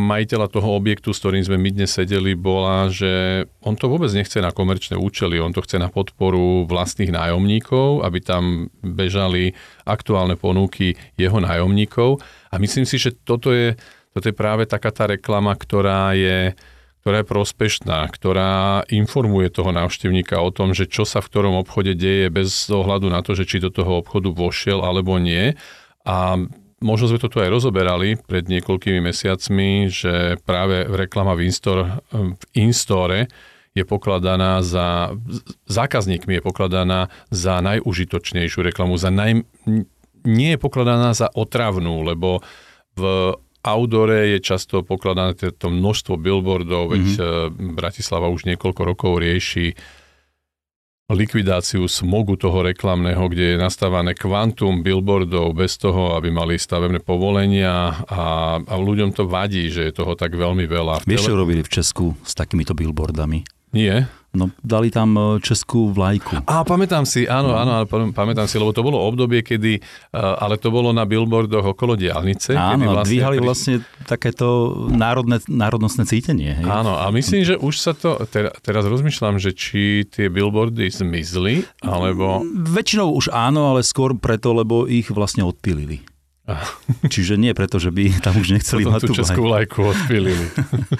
majiteľa 0.08 0.52
toho 0.52 0.76
objektu, 0.76 1.16
s 1.16 1.20
ktorým 1.20 1.44
sme 1.44 1.56
my 1.56 1.70
dnes 1.72 1.96
sedeli, 1.96 2.36
bola, 2.36 2.92
že 2.92 3.44
on 3.64 3.76
to 3.76 3.88
vôbec 3.88 4.12
nechce 4.12 4.36
na 4.40 4.52
komerčné 4.52 5.00
účely, 5.00 5.40
on 5.40 5.52
to 5.52 5.64
chce 5.64 5.80
na 5.80 5.88
podporu 5.88 6.68
vlastných 6.68 7.12
nájomníkov, 7.12 8.04
aby 8.04 8.20
tam 8.20 8.68
bežali 8.80 9.56
aktuálne 9.88 10.36
ponuky 10.36 10.96
jeho 11.16 11.40
nájomníkov. 11.40 12.20
A 12.52 12.60
myslím 12.60 12.84
si, 12.84 13.00
že 13.00 13.16
toto 13.16 13.52
je, 13.52 13.76
toto 14.12 14.28
je 14.28 14.36
práve 14.36 14.68
taká 14.68 14.92
tá 14.92 15.08
reklama, 15.08 15.56
ktorá 15.56 16.12
je, 16.16 16.52
ktorá 17.04 17.20
je 17.20 17.30
prospešná, 17.32 18.08
ktorá 18.12 18.84
informuje 18.92 19.48
toho 19.52 19.72
návštevníka 19.72 20.40
o 20.40 20.52
tom, 20.52 20.72
že 20.76 20.88
čo 20.88 21.08
sa 21.08 21.24
v 21.24 21.28
ktorom 21.32 21.56
obchode 21.60 21.96
deje 21.96 22.28
bez 22.28 22.68
ohľadu 22.68 23.08
na 23.08 23.24
to, 23.24 23.36
že 23.36 23.48
či 23.48 23.60
do 23.60 23.68
toho 23.68 24.04
obchodu 24.04 24.32
vošiel 24.32 24.84
alebo 24.84 25.16
nie. 25.16 25.56
A 26.04 26.36
možno 26.82 27.10
sme 27.10 27.22
to 27.22 27.30
tu 27.30 27.38
aj 27.38 27.50
rozoberali 27.52 28.18
pred 28.18 28.46
niekoľkými 28.48 29.00
mesiacmi, 29.04 29.92
že 29.92 30.38
práve 30.42 30.86
reklama 30.88 31.36
v, 31.38 31.50
Instore, 31.50 32.02
v 32.10 32.44
Instore 32.58 33.30
je 33.74 33.82
pokladaná 33.82 34.62
za, 34.62 35.12
zákazníkmi 35.66 36.38
je 36.38 36.42
pokladaná 36.42 37.10
za 37.34 37.58
najužitočnejšiu 37.58 38.70
reklamu, 38.70 38.94
za 38.94 39.10
naj, 39.10 39.42
nie 40.24 40.50
je 40.54 40.58
pokladaná 40.62 41.10
za 41.10 41.26
otravnú, 41.34 42.06
lebo 42.06 42.38
v 42.94 43.34
outdoore 43.64 44.36
je 44.36 44.38
často 44.38 44.86
pokladané 44.86 45.34
to 45.34 45.68
množstvo 45.72 46.20
billboardov, 46.20 46.90
mm-hmm. 46.90 46.94
veď 46.94 47.06
mhm. 47.10 47.18
eh, 47.18 47.28
Bratislava 47.74 48.30
už 48.30 48.46
niekoľko 48.54 48.82
rokov 48.84 49.12
rieši 49.18 49.74
likvidáciu 51.12 51.84
smogu 51.84 52.40
toho 52.40 52.64
reklamného, 52.64 53.28
kde 53.28 53.54
je 53.54 53.56
nastávané 53.60 54.16
kvantum 54.16 54.80
billboardov 54.80 55.52
bez 55.52 55.76
toho, 55.76 56.16
aby 56.16 56.32
mali 56.32 56.56
stavebné 56.56 57.04
povolenia 57.04 57.92
a, 58.08 58.56
a 58.64 58.74
ľuďom 58.80 59.12
to 59.12 59.28
vadí, 59.28 59.68
že 59.68 59.92
je 59.92 59.92
toho 59.92 60.16
tak 60.16 60.32
veľmi 60.32 60.64
veľa. 60.64 61.04
Vieš, 61.04 61.28
čo 61.28 61.36
robili 61.36 61.60
v 61.60 61.68
Česku 61.68 62.16
s 62.24 62.32
takýmito 62.32 62.72
billboardami? 62.72 63.44
Nie. 63.76 64.08
No, 64.34 64.50
dali 64.60 64.90
tam 64.90 65.14
e, 65.14 65.22
českú 65.38 65.94
vlajku. 65.94 66.42
A 66.50 66.66
pamätám 66.66 67.06
si, 67.06 67.22
áno, 67.30 67.54
áno, 67.54 67.86
pamätám 68.10 68.50
si, 68.50 68.58
lebo 68.58 68.74
to 68.74 68.82
bolo 68.82 68.98
obdobie, 68.98 69.46
kedy, 69.46 69.78
e, 69.78 69.80
ale 70.18 70.58
to 70.58 70.74
bolo 70.74 70.90
na 70.90 71.06
billboardoch 71.06 71.62
okolo 71.62 71.94
diálnice. 71.94 72.58
Áno, 72.58 72.74
kedy 72.74 72.84
vlastne 72.90 73.06
dvíhali 73.06 73.38
pri... 73.38 73.46
vlastne 73.46 73.74
takéto 74.10 74.46
národné, 74.90 75.38
národnostné 75.46 76.02
cítenie. 76.10 76.58
Hej? 76.58 76.66
Áno, 76.66 76.98
a 76.98 77.06
myslím, 77.14 77.46
že 77.46 77.54
už 77.54 77.74
sa 77.78 77.94
to, 77.94 78.18
teraz, 78.26 78.52
teraz 78.66 78.82
rozmýšľam, 78.90 79.38
že 79.38 79.54
či 79.54 80.02
tie 80.10 80.26
billboardy 80.26 80.90
zmizli, 80.90 81.62
alebo... 81.86 82.42
Väčšinou 82.74 83.14
už 83.14 83.30
áno, 83.30 83.70
ale 83.70 83.86
skôr 83.86 84.18
preto, 84.18 84.50
lebo 84.50 84.90
ich 84.90 85.14
vlastne 85.14 85.46
odpilili. 85.46 86.02
Čiže 87.12 87.40
nie 87.40 87.56
preto, 87.56 87.80
že 87.80 87.88
by 87.88 88.20
tam 88.20 88.36
už 88.36 88.52
nechceli 88.52 88.84
mať 88.84 89.08
tú 89.08 89.16
českú 89.16 89.48
lajku 89.48 89.80
odpilili. 89.80 90.44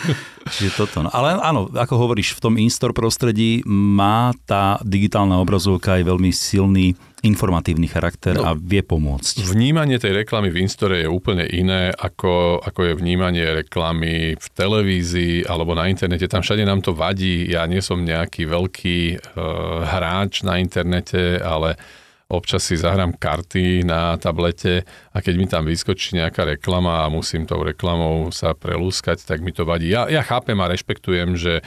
Čiže 0.57 0.71
toto. 0.73 1.05
No. 1.05 1.13
Ale 1.13 1.37
áno, 1.37 1.69
ako 1.69 1.95
hovoríš, 2.01 2.41
v 2.41 2.41
tom 2.41 2.55
in-store 2.57 2.97
prostredí 2.97 3.61
má 3.69 4.33
tá 4.49 4.81
digitálna 4.81 5.37
obrazovka 5.37 6.01
aj 6.01 6.09
veľmi 6.09 6.33
silný 6.33 6.97
informatívny 7.25 7.89
charakter 7.89 8.37
no, 8.37 8.45
a 8.45 8.51
vie 8.53 8.85
pomôcť. 8.85 9.49
Vnímanie 9.49 9.97
tej 9.97 10.25
reklamy 10.25 10.53
v 10.53 10.61
Instore 10.61 11.01
je 11.01 11.09
úplne 11.09 11.49
iné, 11.49 11.89
ako, 11.89 12.61
ako 12.61 12.81
je 12.85 12.93
vnímanie 13.01 13.65
reklamy 13.65 14.37
v 14.37 14.47
televízii 14.53 15.49
alebo 15.49 15.73
na 15.73 15.89
internete. 15.89 16.29
Tam 16.29 16.45
všade 16.45 16.69
nám 16.69 16.85
to 16.85 16.93
vadí. 16.93 17.49
Ja 17.49 17.65
nie 17.65 17.81
som 17.81 18.05
nejaký 18.05 18.45
veľký 18.45 18.99
uh, 19.17 19.89
hráč 19.89 20.45
na 20.45 20.61
internete, 20.61 21.41
ale 21.41 21.81
občas 22.29 22.65
si 22.65 22.81
zahrám 22.81 23.15
karty 23.15 23.85
na 23.85 24.17
tablete 24.17 24.85
a 25.13 25.21
keď 25.21 25.35
mi 25.37 25.47
tam 25.47 25.69
vyskočí 25.69 26.17
nejaká 26.17 26.49
reklama 26.57 27.05
a 27.05 27.13
musím 27.13 27.45
tou 27.45 27.61
reklamou 27.61 28.33
sa 28.33 28.57
prelúskať, 28.57 29.23
tak 29.23 29.45
mi 29.45 29.53
to 29.53 29.69
vadí. 29.69 29.93
Ja, 29.93 30.09
ja 30.09 30.25
chápem 30.25 30.57
a 30.61 30.71
rešpektujem, 30.71 31.37
že 31.37 31.61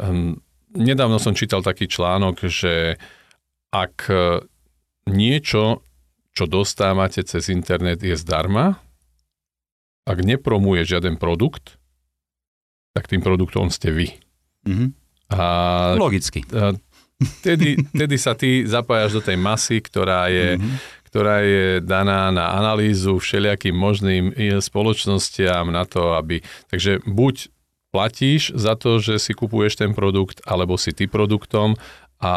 um, 0.00 0.40
nedávno 0.74 1.20
som 1.20 1.36
čítal 1.36 1.60
taký 1.60 1.90
článok, 1.90 2.48
že 2.48 2.96
ak 3.70 3.96
e, 4.10 4.42
niečo, 5.10 5.82
čo 6.34 6.44
dostávate 6.46 7.22
cez 7.22 7.50
internet 7.50 8.02
je 8.02 8.14
zdarma, 8.18 8.82
ak 10.06 10.18
nepromuje 10.26 10.82
žiaden 10.82 11.20
produkt, 11.20 11.78
tak 12.94 13.06
tým 13.06 13.22
produktom 13.22 13.70
ste 13.70 13.94
vy. 13.94 14.08
Mm-hmm. 14.66 14.88
A, 15.30 15.42
Logicky. 15.94 16.42
A, 16.50 16.74
Tedy, 17.44 17.76
tedy 17.92 18.16
sa 18.16 18.32
ty 18.32 18.64
zapájaš 18.64 19.20
do 19.20 19.22
tej 19.24 19.36
masy, 19.36 19.80
ktorá 19.84 20.32
je, 20.32 20.56
mm-hmm. 20.56 20.76
ktorá 21.12 21.36
je 21.44 21.66
daná 21.84 22.32
na 22.32 22.56
analýzu 22.56 23.20
všelijakým 23.20 23.76
možným 23.76 24.32
spoločnostiam 24.60 25.68
na 25.68 25.84
to, 25.84 26.16
aby... 26.16 26.40
Takže 26.72 27.04
buď 27.04 27.52
platíš 27.90 28.54
za 28.54 28.78
to, 28.78 29.02
že 29.02 29.18
si 29.18 29.34
kupuješ 29.34 29.82
ten 29.84 29.92
produkt, 29.92 30.40
alebo 30.46 30.78
si 30.78 30.94
ty 30.94 31.10
produktom 31.10 31.74
a 32.22 32.34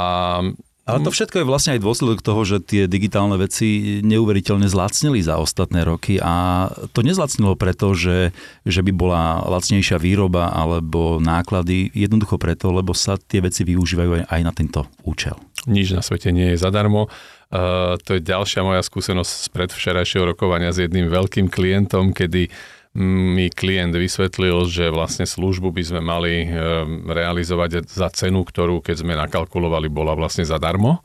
ale 0.83 0.99
to 0.99 1.15
všetko 1.15 1.39
je 1.39 1.47
vlastne 1.47 1.71
aj 1.79 1.81
dôsledok 1.81 2.19
toho, 2.19 2.43
že 2.43 2.57
tie 2.59 2.83
digitálne 2.91 3.39
veci 3.39 3.99
neuveriteľne 4.03 4.67
zlacnili 4.67 5.23
za 5.23 5.39
ostatné 5.39 5.87
roky 5.87 6.19
a 6.19 6.67
to 6.91 6.99
nezlacnilo 6.99 7.55
preto, 7.55 7.95
že, 7.95 8.35
že 8.67 8.83
by 8.83 8.91
bola 8.91 9.47
lacnejšia 9.47 9.95
výroba 9.95 10.51
alebo 10.51 11.23
náklady, 11.23 11.87
jednoducho 11.95 12.35
preto, 12.35 12.75
lebo 12.75 12.91
sa 12.91 13.15
tie 13.15 13.39
veci 13.39 13.63
využívajú 13.63 14.27
aj 14.27 14.41
na 14.43 14.51
tento 14.51 14.83
účel. 15.07 15.39
Nič 15.71 15.95
na 15.95 16.03
svete 16.03 16.35
nie 16.35 16.51
je 16.51 16.59
zadarmo. 16.59 17.07
Uh, 17.53 17.95
to 18.03 18.17
je 18.17 18.25
ďalšia 18.25 18.65
moja 18.65 18.83
skúsenosť 18.83 19.31
z 19.31 19.47
predvčerajšieho 19.55 20.35
rokovania 20.35 20.75
s 20.75 20.83
jedným 20.83 21.07
veľkým 21.07 21.47
klientom, 21.47 22.11
kedy 22.11 22.51
mi 22.93 23.49
klient 23.49 23.97
vysvetlil, 23.97 24.69
že 24.69 24.93
vlastne 24.93 25.25
službu 25.25 25.73
by 25.73 25.83
sme 25.83 26.01
mali 26.05 26.45
ehm, 26.45 27.09
realizovať 27.09 27.89
za 27.89 28.09
cenu, 28.13 28.45
ktorú 28.45 28.85
keď 28.85 29.01
sme 29.01 29.17
nakalkulovali, 29.17 29.89
bola 29.89 30.13
vlastne 30.13 30.45
zadarmo. 30.45 31.01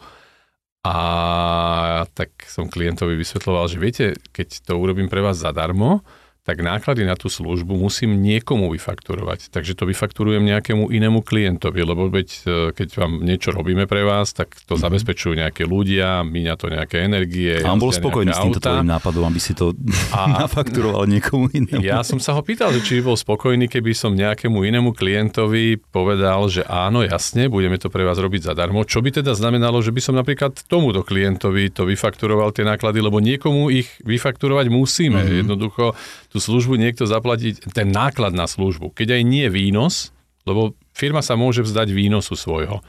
A 0.85 2.07
tak 2.12 2.33
som 2.47 2.71
klientovi 2.71 3.18
vysvetloval, 3.18 3.66
že 3.66 3.83
viete, 3.83 4.07
keď 4.30 4.68
to 4.68 4.78
urobím 4.78 5.11
pre 5.11 5.25
vás 5.25 5.40
zadarmo, 5.40 6.04
tak 6.48 6.64
náklady 6.64 7.04
na 7.04 7.12
tú 7.12 7.28
službu 7.28 7.76
musím 7.76 8.24
niekomu 8.24 8.72
vyfakturovať. 8.72 9.52
Takže 9.52 9.76
to 9.76 9.84
vyfakturujem 9.84 10.48
nejakému 10.48 10.88
inému 10.88 11.20
klientovi, 11.20 11.84
lebo 11.84 12.08
veď, 12.08 12.28
e, 12.48 12.72
keď 12.72 12.88
vám 12.96 13.20
niečo 13.20 13.52
robíme 13.52 13.84
pre 13.84 14.00
vás, 14.00 14.32
tak 14.32 14.56
to 14.64 14.72
mm-hmm. 14.72 14.80
zabezpečujú 14.80 15.36
nejaké 15.36 15.68
ľudia, 15.68 16.24
míňa 16.24 16.54
to 16.56 16.72
nejaké 16.72 17.04
energie. 17.04 17.60
A 17.60 17.68
on 17.68 17.76
bol 17.76 17.92
spokojný 17.92 18.32
s 18.32 18.40
týmto 18.40 18.64
tvojim 18.64 18.88
nápadom, 18.88 19.28
aby 19.28 19.36
si 19.36 19.52
to 19.52 19.76
a 20.16 20.24
nafakturoval 20.48 21.04
niekomu 21.04 21.52
inému. 21.52 21.84
Ja 21.84 22.00
som 22.00 22.16
sa 22.16 22.32
ho 22.32 22.40
pýtal, 22.40 22.72
že 22.72 22.80
či 22.80 23.04
by 23.04 23.12
bol 23.12 23.16
spokojný, 23.20 23.68
keby 23.68 23.92
som 23.92 24.16
nejakému 24.16 24.64
inému 24.64 24.96
klientovi 24.96 25.76
povedal, 25.92 26.48
že 26.48 26.64
áno, 26.64 27.04
jasne, 27.04 27.52
budeme 27.52 27.76
to 27.76 27.92
pre 27.92 28.08
vás 28.08 28.16
robiť 28.16 28.56
zadarmo. 28.56 28.88
Čo 28.88 29.04
by 29.04 29.20
teda 29.20 29.36
znamenalo, 29.36 29.84
že 29.84 29.92
by 29.92 30.00
som 30.00 30.16
napríklad 30.16 30.64
tomuto 30.64 31.04
klientovi 31.04 31.68
to 31.76 31.84
vyfakturoval 31.84 32.56
tie 32.56 32.64
náklady, 32.64 33.04
lebo 33.04 33.20
niekomu 33.20 33.68
ich 33.68 33.92
vyfakturovať 34.00 34.72
musíme. 34.72 35.20
Mm-hmm. 35.20 35.40
Jednoducho 35.44 35.92
tú 36.28 36.38
službu 36.38 36.76
niekto 36.76 37.08
zaplatiť, 37.08 37.73
ten 37.73 37.88
náklad 37.88 38.37
na 38.37 38.44
službu, 38.44 38.92
keď 38.92 39.20
aj 39.20 39.23
nie 39.25 39.47
výnos, 39.49 40.12
lebo 40.44 40.76
firma 40.92 41.25
sa 41.25 41.37
môže 41.37 41.64
vzdať 41.64 41.88
výnosu 41.92 42.37
svojho, 42.37 42.80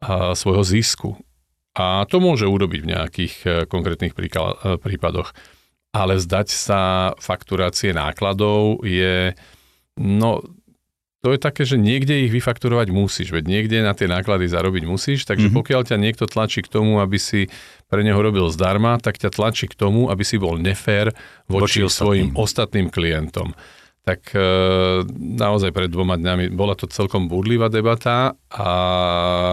a 0.00 0.36
svojho 0.36 0.64
zisku. 0.64 1.10
A 1.76 2.08
to 2.08 2.20
môže 2.24 2.48
urobiť 2.48 2.80
v 2.84 2.90
nejakých 2.96 3.34
e, 3.44 3.48
konkrétnych 3.68 4.16
e, 4.16 4.20
prípadoch. 4.80 5.36
Ale 5.92 6.16
vzdať 6.16 6.48
sa 6.48 7.12
fakturácie 7.20 7.92
nákladov 7.92 8.84
je, 8.84 9.36
no, 10.00 10.40
to 11.26 11.34
je 11.34 11.42
také, 11.42 11.66
že 11.66 11.74
niekde 11.74 12.22
ich 12.22 12.30
vyfakturovať 12.30 12.94
musíš, 12.94 13.34
veď 13.34 13.50
niekde 13.50 13.82
na 13.82 13.98
tie 13.98 14.06
náklady 14.06 14.46
zarobiť 14.46 14.86
musíš, 14.86 15.26
takže 15.26 15.50
mm-hmm. 15.50 15.58
pokiaľ 15.58 15.82
ťa 15.82 15.96
niekto 15.98 16.30
tlačí 16.30 16.62
k 16.62 16.70
tomu, 16.70 17.02
aby 17.02 17.18
si 17.18 17.50
pre 17.90 18.06
neho 18.06 18.14
robil 18.14 18.46
zdarma, 18.46 19.02
tak 19.02 19.18
ťa 19.18 19.34
tlačí 19.34 19.66
k 19.66 19.74
tomu, 19.74 20.06
aby 20.06 20.22
si 20.22 20.38
bol 20.38 20.54
nefér 20.54 21.10
voči, 21.50 21.82
voči 21.82 21.90
svojim 21.90 22.30
ostatným 22.38 22.94
klientom. 22.94 23.58
Tak 24.06 24.38
e, 24.38 24.46
naozaj 25.18 25.74
pred 25.74 25.90
dvoma 25.90 26.14
dňami 26.14 26.54
bola 26.54 26.78
to 26.78 26.86
celkom 26.86 27.26
búrlivá 27.26 27.66
debata 27.74 28.38
a 28.54 28.70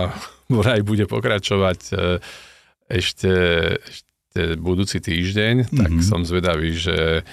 vraj 0.62 0.86
bude 0.86 1.10
pokračovať 1.10 1.80
e, 1.90 1.94
ešte, 2.86 3.34
ešte 3.82 4.62
budúci 4.62 5.02
týždeň, 5.02 5.56
mm-hmm. 5.66 5.80
tak 5.82 5.90
mhm. 5.90 6.06
som 6.06 6.22
zvedavý, 6.22 6.78
že 6.78 7.26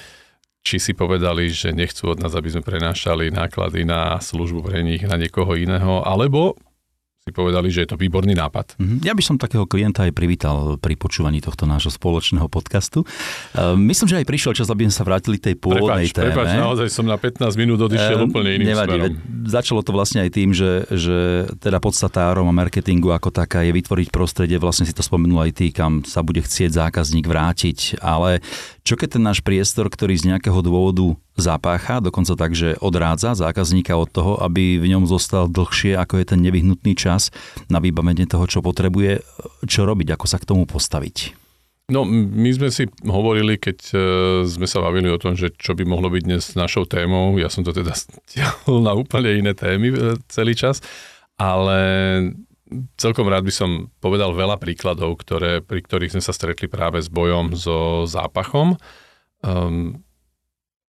či 0.61 0.77
si 0.77 0.93
povedali, 0.93 1.49
že 1.49 1.73
nechcú 1.73 2.13
od 2.13 2.21
nás, 2.21 2.37
aby 2.37 2.53
sme 2.53 2.63
prenášali 2.63 3.33
náklady 3.33 3.89
na 3.89 4.21
službu 4.21 4.61
pre 4.71 4.85
nich 4.85 5.03
na 5.03 5.17
niekoho 5.17 5.57
iného, 5.57 6.05
alebo 6.05 6.57
si 7.31 7.33
povedali, 7.33 7.71
že 7.71 7.87
je 7.87 7.95
to 7.95 7.97
výborný 7.97 8.35
nápad. 8.35 8.75
Mhm. 8.83 9.07
Ja 9.07 9.15
by 9.15 9.23
som 9.23 9.39
takého 9.39 9.71
klienta 9.71 10.03
aj 10.03 10.13
privítal 10.13 10.75
pri 10.83 10.99
počúvaní 10.99 11.39
tohto 11.39 11.71
nášho 11.71 11.95
spoločného 11.95 12.51
podcastu. 12.51 13.07
Ehm, 13.55 13.87
myslím, 13.87 14.11
že 14.11 14.19
aj 14.19 14.27
prišiel 14.27 14.53
čas, 14.59 14.67
aby 14.67 14.91
sme 14.91 14.95
sa 14.99 15.07
vrátili 15.07 15.39
tej 15.39 15.55
pôvodnej 15.55 16.11
prepač, 16.11 16.19
téme. 16.19 16.35
Prepač, 16.35 16.49
naozaj 16.59 16.89
som 16.91 17.07
na 17.07 17.15
15 17.15 17.55
minút 17.55 17.79
odišiel 17.87 18.19
um, 18.19 18.27
úplne 18.27 18.59
iným 18.59 18.75
nevadí, 18.75 18.99
smerom. 18.99 19.15
Začalo 19.47 19.81
to 19.87 19.95
vlastne 19.95 20.27
aj 20.27 20.31
tým, 20.35 20.51
že, 20.51 20.91
že 20.91 21.47
teda 21.63 21.79
podstata 21.79 22.35
aroma 22.35 22.51
marketingu 22.51 23.15
ako 23.15 23.31
taká 23.31 23.63
je 23.63 23.71
vytvoriť 23.71 24.09
prostredie, 24.11 24.59
vlastne 24.59 24.85
si 24.85 24.93
to 24.93 25.07
spomenul 25.07 25.47
aj 25.47 25.53
ty, 25.55 25.71
kam 25.71 26.03
sa 26.03 26.27
bude 26.27 26.43
chcieť 26.43 26.75
zákazník 26.75 27.31
vrátiť, 27.31 28.03
ale 28.03 28.43
čo 28.83 28.99
keď 28.99 29.21
ten 29.21 29.23
náš 29.23 29.39
priestor, 29.45 29.87
ktorý 29.87 30.19
z 30.19 30.35
nejakého 30.35 30.59
dôvodu 30.65 31.15
zapácha, 31.41 32.05
dokonca 32.05 32.37
tak, 32.37 32.53
že 32.53 32.79
odrádza 32.79 33.35
zákazníka 33.35 33.97
od 33.97 34.09
toho, 34.13 34.33
aby 34.45 34.79
v 34.79 34.87
ňom 34.93 35.09
zostal 35.09 35.49
dlhšie, 35.49 35.97
ako 35.97 36.21
je 36.21 36.27
ten 36.37 36.41
nevyhnutný 36.45 36.95
čas 36.95 37.33
na 37.73 37.81
vybavenie 37.81 38.29
toho, 38.29 38.45
čo 38.47 38.61
potrebuje, 38.61 39.25
čo 39.67 39.89
robiť, 39.89 40.15
ako 40.15 40.27
sa 40.29 40.39
k 40.39 40.49
tomu 40.49 40.69
postaviť. 40.69 41.41
No, 41.91 42.07
my 42.07 42.51
sme 42.55 42.71
si 42.71 42.87
hovorili, 43.03 43.59
keď 43.59 43.79
e, 43.91 43.95
sme 44.47 44.71
sa 44.71 44.79
bavili 44.79 45.11
o 45.11 45.19
tom, 45.19 45.35
že 45.35 45.51
čo 45.59 45.75
by 45.75 45.83
mohlo 45.83 46.07
byť 46.07 46.23
dnes 46.23 46.45
našou 46.55 46.87
témou, 46.87 47.35
ja 47.35 47.51
som 47.51 47.67
to 47.67 47.75
teda 47.75 47.91
stiahol 48.01 48.79
na 48.79 48.95
úplne 48.95 49.35
iné 49.35 49.53
témy 49.59 49.91
e, 49.91 50.15
celý 50.31 50.55
čas, 50.55 50.79
ale 51.35 51.81
celkom 52.95 53.27
rád 53.27 53.43
by 53.43 53.55
som 53.55 53.91
povedal 53.99 54.31
veľa 54.31 54.63
príkladov, 54.63 55.19
ktoré, 55.19 55.59
pri 55.59 55.83
ktorých 55.83 56.15
sme 56.15 56.23
sa 56.23 56.31
stretli 56.31 56.71
práve 56.71 57.03
s 57.03 57.11
bojom 57.11 57.59
so 57.59 58.07
zápachom. 58.07 58.79
Um, 59.43 60.05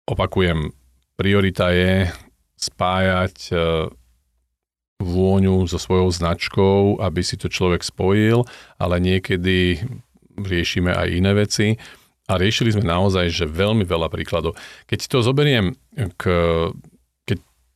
Opakujem, 0.04 0.68
priorita 1.16 1.72
je 1.72 2.12
spájať 2.60 3.36
e, 3.48 3.54
vôňu 5.00 5.64
so 5.64 5.80
svojou 5.80 6.12
značkou, 6.12 7.00
aby 7.00 7.20
si 7.24 7.40
to 7.40 7.48
človek 7.48 7.80
spojil, 7.80 8.44
ale 8.76 9.00
niekedy 9.00 9.80
riešime 10.36 10.92
aj 10.92 11.08
iné 11.08 11.32
veci. 11.32 11.66
A 12.24 12.40
riešili 12.40 12.72
sme 12.72 12.88
naozaj, 12.88 13.28
že 13.28 13.44
veľmi 13.44 13.84
veľa 13.84 14.08
príkladov. 14.08 14.56
Keď 14.88 15.00
to 15.12 15.20
zoberiem 15.20 15.76
k 16.16 16.22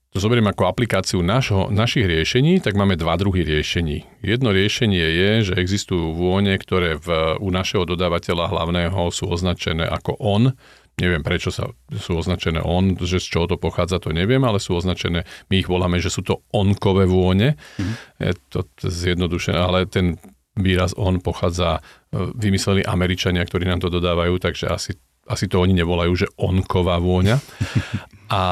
to 0.08 0.24
zoberiem 0.24 0.48
ako 0.48 0.72
aplikáciu 0.72 1.20
našho, 1.20 1.68
našich 1.68 2.08
riešení, 2.08 2.64
tak 2.64 2.80
máme 2.80 2.96
dva 2.96 3.20
druhy 3.20 3.44
riešení. 3.44 4.08
Jedno 4.24 4.56
riešenie 4.56 5.04
je, 5.04 5.52
že 5.52 5.60
existujú 5.60 6.16
vône, 6.16 6.56
ktoré 6.56 6.96
v, 6.96 7.36
u 7.36 7.48
našeho 7.52 7.84
dodávateľa 7.84 8.48
hlavného 8.48 9.12
sú 9.12 9.28
označené 9.28 9.84
ako 9.84 10.16
on, 10.16 10.56
Neviem, 10.98 11.22
prečo 11.22 11.54
sa, 11.54 11.70
sú 11.94 12.18
označené 12.18 12.58
on, 12.58 12.98
že 12.98 13.22
z 13.22 13.26
čoho 13.26 13.46
to 13.46 13.54
pochádza, 13.54 14.02
to 14.02 14.10
neviem, 14.10 14.42
ale 14.42 14.58
sú 14.58 14.74
označené, 14.74 15.22
my 15.46 15.54
ich 15.54 15.70
voláme, 15.70 16.02
že 16.02 16.10
sú 16.10 16.26
to 16.26 16.42
onkové 16.50 17.06
vône. 17.06 17.54
Mm-hmm. 17.54 17.94
Je 18.18 18.34
to 18.50 18.60
zjednodušené, 18.82 19.58
ale 19.58 19.86
ten 19.86 20.18
výraz 20.58 20.92
on 20.98 21.22
pochádza, 21.22 21.78
e, 21.78 22.34
vymysleli 22.34 22.82
Američania, 22.82 23.46
ktorí 23.46 23.70
nám 23.70 23.78
to 23.78 23.94
dodávajú, 23.94 24.42
takže 24.42 24.66
asi, 24.66 24.98
asi 25.30 25.46
to 25.46 25.62
oni 25.62 25.78
nevolajú, 25.78 26.26
že 26.26 26.26
onková 26.34 26.98
vôňa. 26.98 27.38
A 28.34 28.42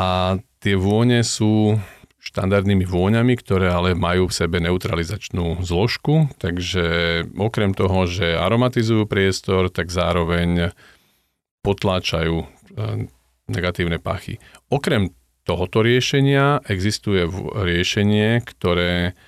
tie 0.63 0.79
vône 0.79 1.21
sú 1.27 1.77
štandardnými 2.27 2.83
vôňami, 2.83 3.39
ktoré 3.39 3.71
ale 3.71 3.95
majú 3.95 4.27
v 4.27 4.35
sebe 4.35 4.59
neutralizačnú 4.59 5.63
zložku, 5.63 6.27
takže 6.43 7.23
okrem 7.39 7.71
toho, 7.71 8.11
že 8.11 8.35
aromatizujú 8.35 9.07
priestor, 9.07 9.71
tak 9.71 9.95
zároveň 9.95 10.75
potláčajú 11.67 12.37
e, 12.39 12.47
negatívne 13.51 13.99
pachy. 13.99 14.39
Okrem 14.71 15.11
tohoto 15.43 15.83
riešenia 15.83 16.63
existuje 16.71 17.27
riešenie, 17.55 18.43
ktoré, 18.47 19.19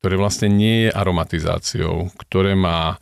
ktoré 0.00 0.14
vlastne 0.20 0.52
nie 0.52 0.88
je 0.88 0.90
aromatizáciou, 0.92 2.12
ktoré 2.20 2.52
má 2.52 3.00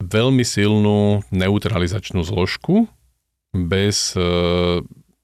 veľmi 0.00 0.44
silnú 0.44 1.24
neutralizačnú 1.32 2.24
zložku 2.24 2.88
bez 3.52 4.12
e, 4.12 4.20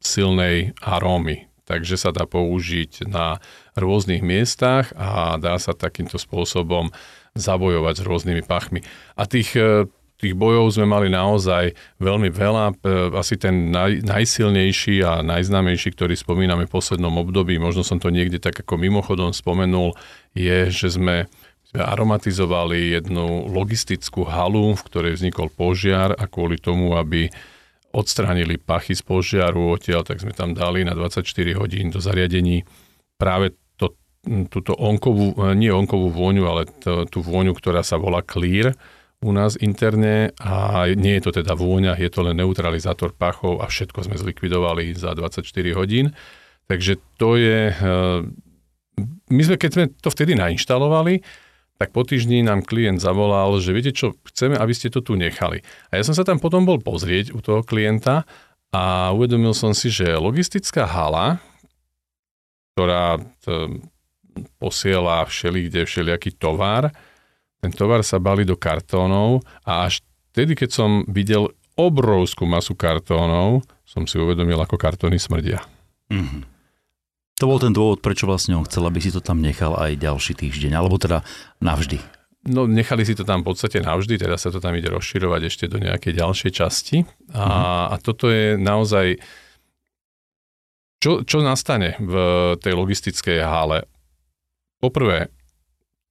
silnej 0.00 0.72
arómy. 0.80 1.48
Takže 1.68 1.94
sa 2.00 2.10
dá 2.10 2.26
použiť 2.26 3.06
na 3.06 3.38
rôznych 3.78 4.24
miestach 4.24 4.90
a 4.98 5.36
dá 5.38 5.56
sa 5.60 5.76
takýmto 5.76 6.18
spôsobom 6.18 6.90
zabojovať 7.32 7.94
s 8.00 8.02
rôznymi 8.04 8.42
pachmi. 8.44 8.80
A 9.16 9.28
tých, 9.28 9.56
e, 9.56 9.88
tých 10.22 10.38
bojov 10.38 10.70
sme 10.70 10.86
mali 10.86 11.10
naozaj 11.10 11.74
veľmi 11.98 12.30
veľa. 12.30 12.64
E, 12.70 12.74
asi 13.18 13.34
ten 13.34 13.74
naj, 13.74 14.06
najsilnejší 14.06 15.02
a 15.02 15.18
najznámejší, 15.26 15.90
ktorý 15.98 16.14
spomíname 16.14 16.70
v 16.70 16.74
poslednom 16.78 17.18
období, 17.18 17.58
možno 17.58 17.82
som 17.82 17.98
to 17.98 18.14
niekde 18.14 18.38
tak 18.38 18.54
ako 18.62 18.78
mimochodom 18.78 19.34
spomenul, 19.34 19.98
je, 20.38 20.70
že 20.70 20.94
sme 20.94 21.26
aromatizovali 21.74 23.00
jednu 23.00 23.48
logistickú 23.48 24.28
halu, 24.28 24.76
v 24.76 24.82
ktorej 24.86 25.18
vznikol 25.18 25.48
požiar 25.50 26.12
a 26.14 26.28
kvôli 26.28 26.60
tomu, 26.60 26.94
aby 26.94 27.32
odstránili 27.92 28.56
pachy 28.56 28.96
z 28.96 29.02
požiaru 29.04 29.76
odtiaľ, 29.76 30.04
tak 30.04 30.20
sme 30.20 30.32
tam 30.32 30.56
dali 30.56 30.84
na 30.84 30.96
24 30.96 31.24
hodín 31.56 31.92
do 31.92 32.00
zariadení 32.00 32.64
práve 33.20 33.56
to, 33.76 33.92
túto 34.48 34.72
onkovú, 34.76 35.36
nie 35.52 35.68
onkovú 35.68 36.08
vôňu, 36.08 36.44
ale 36.48 36.62
to, 36.80 37.04
tú 37.08 37.20
vôňu, 37.20 37.52
ktorá 37.52 37.84
sa 37.84 38.00
volá 38.00 38.24
Clear, 38.24 38.72
u 39.22 39.30
nás 39.30 39.54
interne 39.56 40.34
a 40.42 40.86
nie 40.92 41.18
je 41.18 41.30
to 41.30 41.42
teda 41.42 41.54
vôňa, 41.54 41.94
je 41.96 42.10
to 42.10 42.26
len 42.26 42.42
neutralizátor 42.42 43.14
pachov 43.14 43.62
a 43.62 43.70
všetko 43.70 44.10
sme 44.10 44.18
zlikvidovali 44.18 44.92
za 44.98 45.14
24 45.14 45.46
hodín. 45.78 46.10
Takže 46.66 46.98
to 47.16 47.38
je... 47.38 47.70
Eh, 47.70 48.20
my 49.32 49.42
sme, 49.46 49.56
keď 49.56 49.70
sme 49.72 49.84
to 50.02 50.10
vtedy 50.10 50.36
nainštalovali, 50.36 51.22
tak 51.80 51.90
po 51.90 52.06
týždni 52.06 52.46
nám 52.46 52.62
klient 52.62 53.02
zavolal, 53.02 53.58
že 53.58 53.74
viete 53.74 53.90
čo, 53.90 54.14
chceme, 54.28 54.54
aby 54.54 54.70
ste 54.70 54.92
to 54.92 55.02
tu 55.02 55.18
nechali. 55.18 55.64
A 55.90 55.98
ja 55.98 56.06
som 56.06 56.14
sa 56.14 56.22
tam 56.22 56.38
potom 56.38 56.62
bol 56.62 56.78
pozrieť 56.78 57.34
u 57.34 57.42
toho 57.42 57.66
klienta 57.66 58.22
a 58.70 59.10
uvedomil 59.10 59.50
som 59.50 59.74
si, 59.74 59.90
že 59.90 60.14
logistická 60.14 60.86
hala, 60.86 61.42
ktorá 62.72 63.18
posiela 64.62 65.26
všelikde 65.26 65.84
všelijaký 65.84 66.38
tovar, 66.38 66.94
ten 67.62 67.70
tovar 67.70 68.02
sa 68.02 68.18
bali 68.18 68.42
do 68.42 68.58
kartónov 68.58 69.46
a 69.62 69.86
až 69.86 70.02
vtedy, 70.34 70.58
keď 70.58 70.70
som 70.74 70.90
videl 71.06 71.54
obrovskú 71.78 72.42
masu 72.42 72.74
kartónov, 72.74 73.62
som 73.86 74.02
si 74.02 74.18
uvedomil, 74.18 74.58
ako 74.58 74.74
kartóny 74.74 75.22
smrdia. 75.22 75.62
Mm-hmm. 76.10 76.42
To 77.38 77.44
bol 77.46 77.62
ten 77.62 77.70
dôvod, 77.70 78.02
prečo 78.02 78.26
vlastne 78.26 78.58
on 78.58 78.66
chcel, 78.66 78.82
aby 78.82 78.98
si 78.98 79.14
to 79.14 79.22
tam 79.22 79.38
nechal 79.38 79.78
aj 79.78 79.94
ďalší 79.94 80.34
týždeň, 80.34 80.74
alebo 80.74 80.98
teda 80.98 81.22
navždy. 81.62 82.02
No 82.50 82.66
nechali 82.66 83.06
si 83.06 83.14
to 83.14 83.22
tam 83.22 83.46
v 83.46 83.54
podstate 83.54 83.78
navždy, 83.78 84.18
teraz 84.18 84.42
sa 84.42 84.50
to 84.50 84.58
tam 84.58 84.74
ide 84.74 84.90
rozširovať 84.90 85.42
ešte 85.46 85.64
do 85.70 85.78
nejakej 85.78 86.18
ďalšej 86.18 86.50
časti. 86.50 87.06
A, 87.30 87.46
mm-hmm. 87.46 87.86
a 87.88 87.94
toto 88.02 88.26
je 88.26 88.58
naozaj... 88.58 89.06
Čo, 91.02 91.26
čo 91.26 91.42
nastane 91.42 91.98
v 91.98 92.14
tej 92.62 92.78
logistickej 92.78 93.42
hale? 93.42 93.90
Poprvé, 94.78 95.34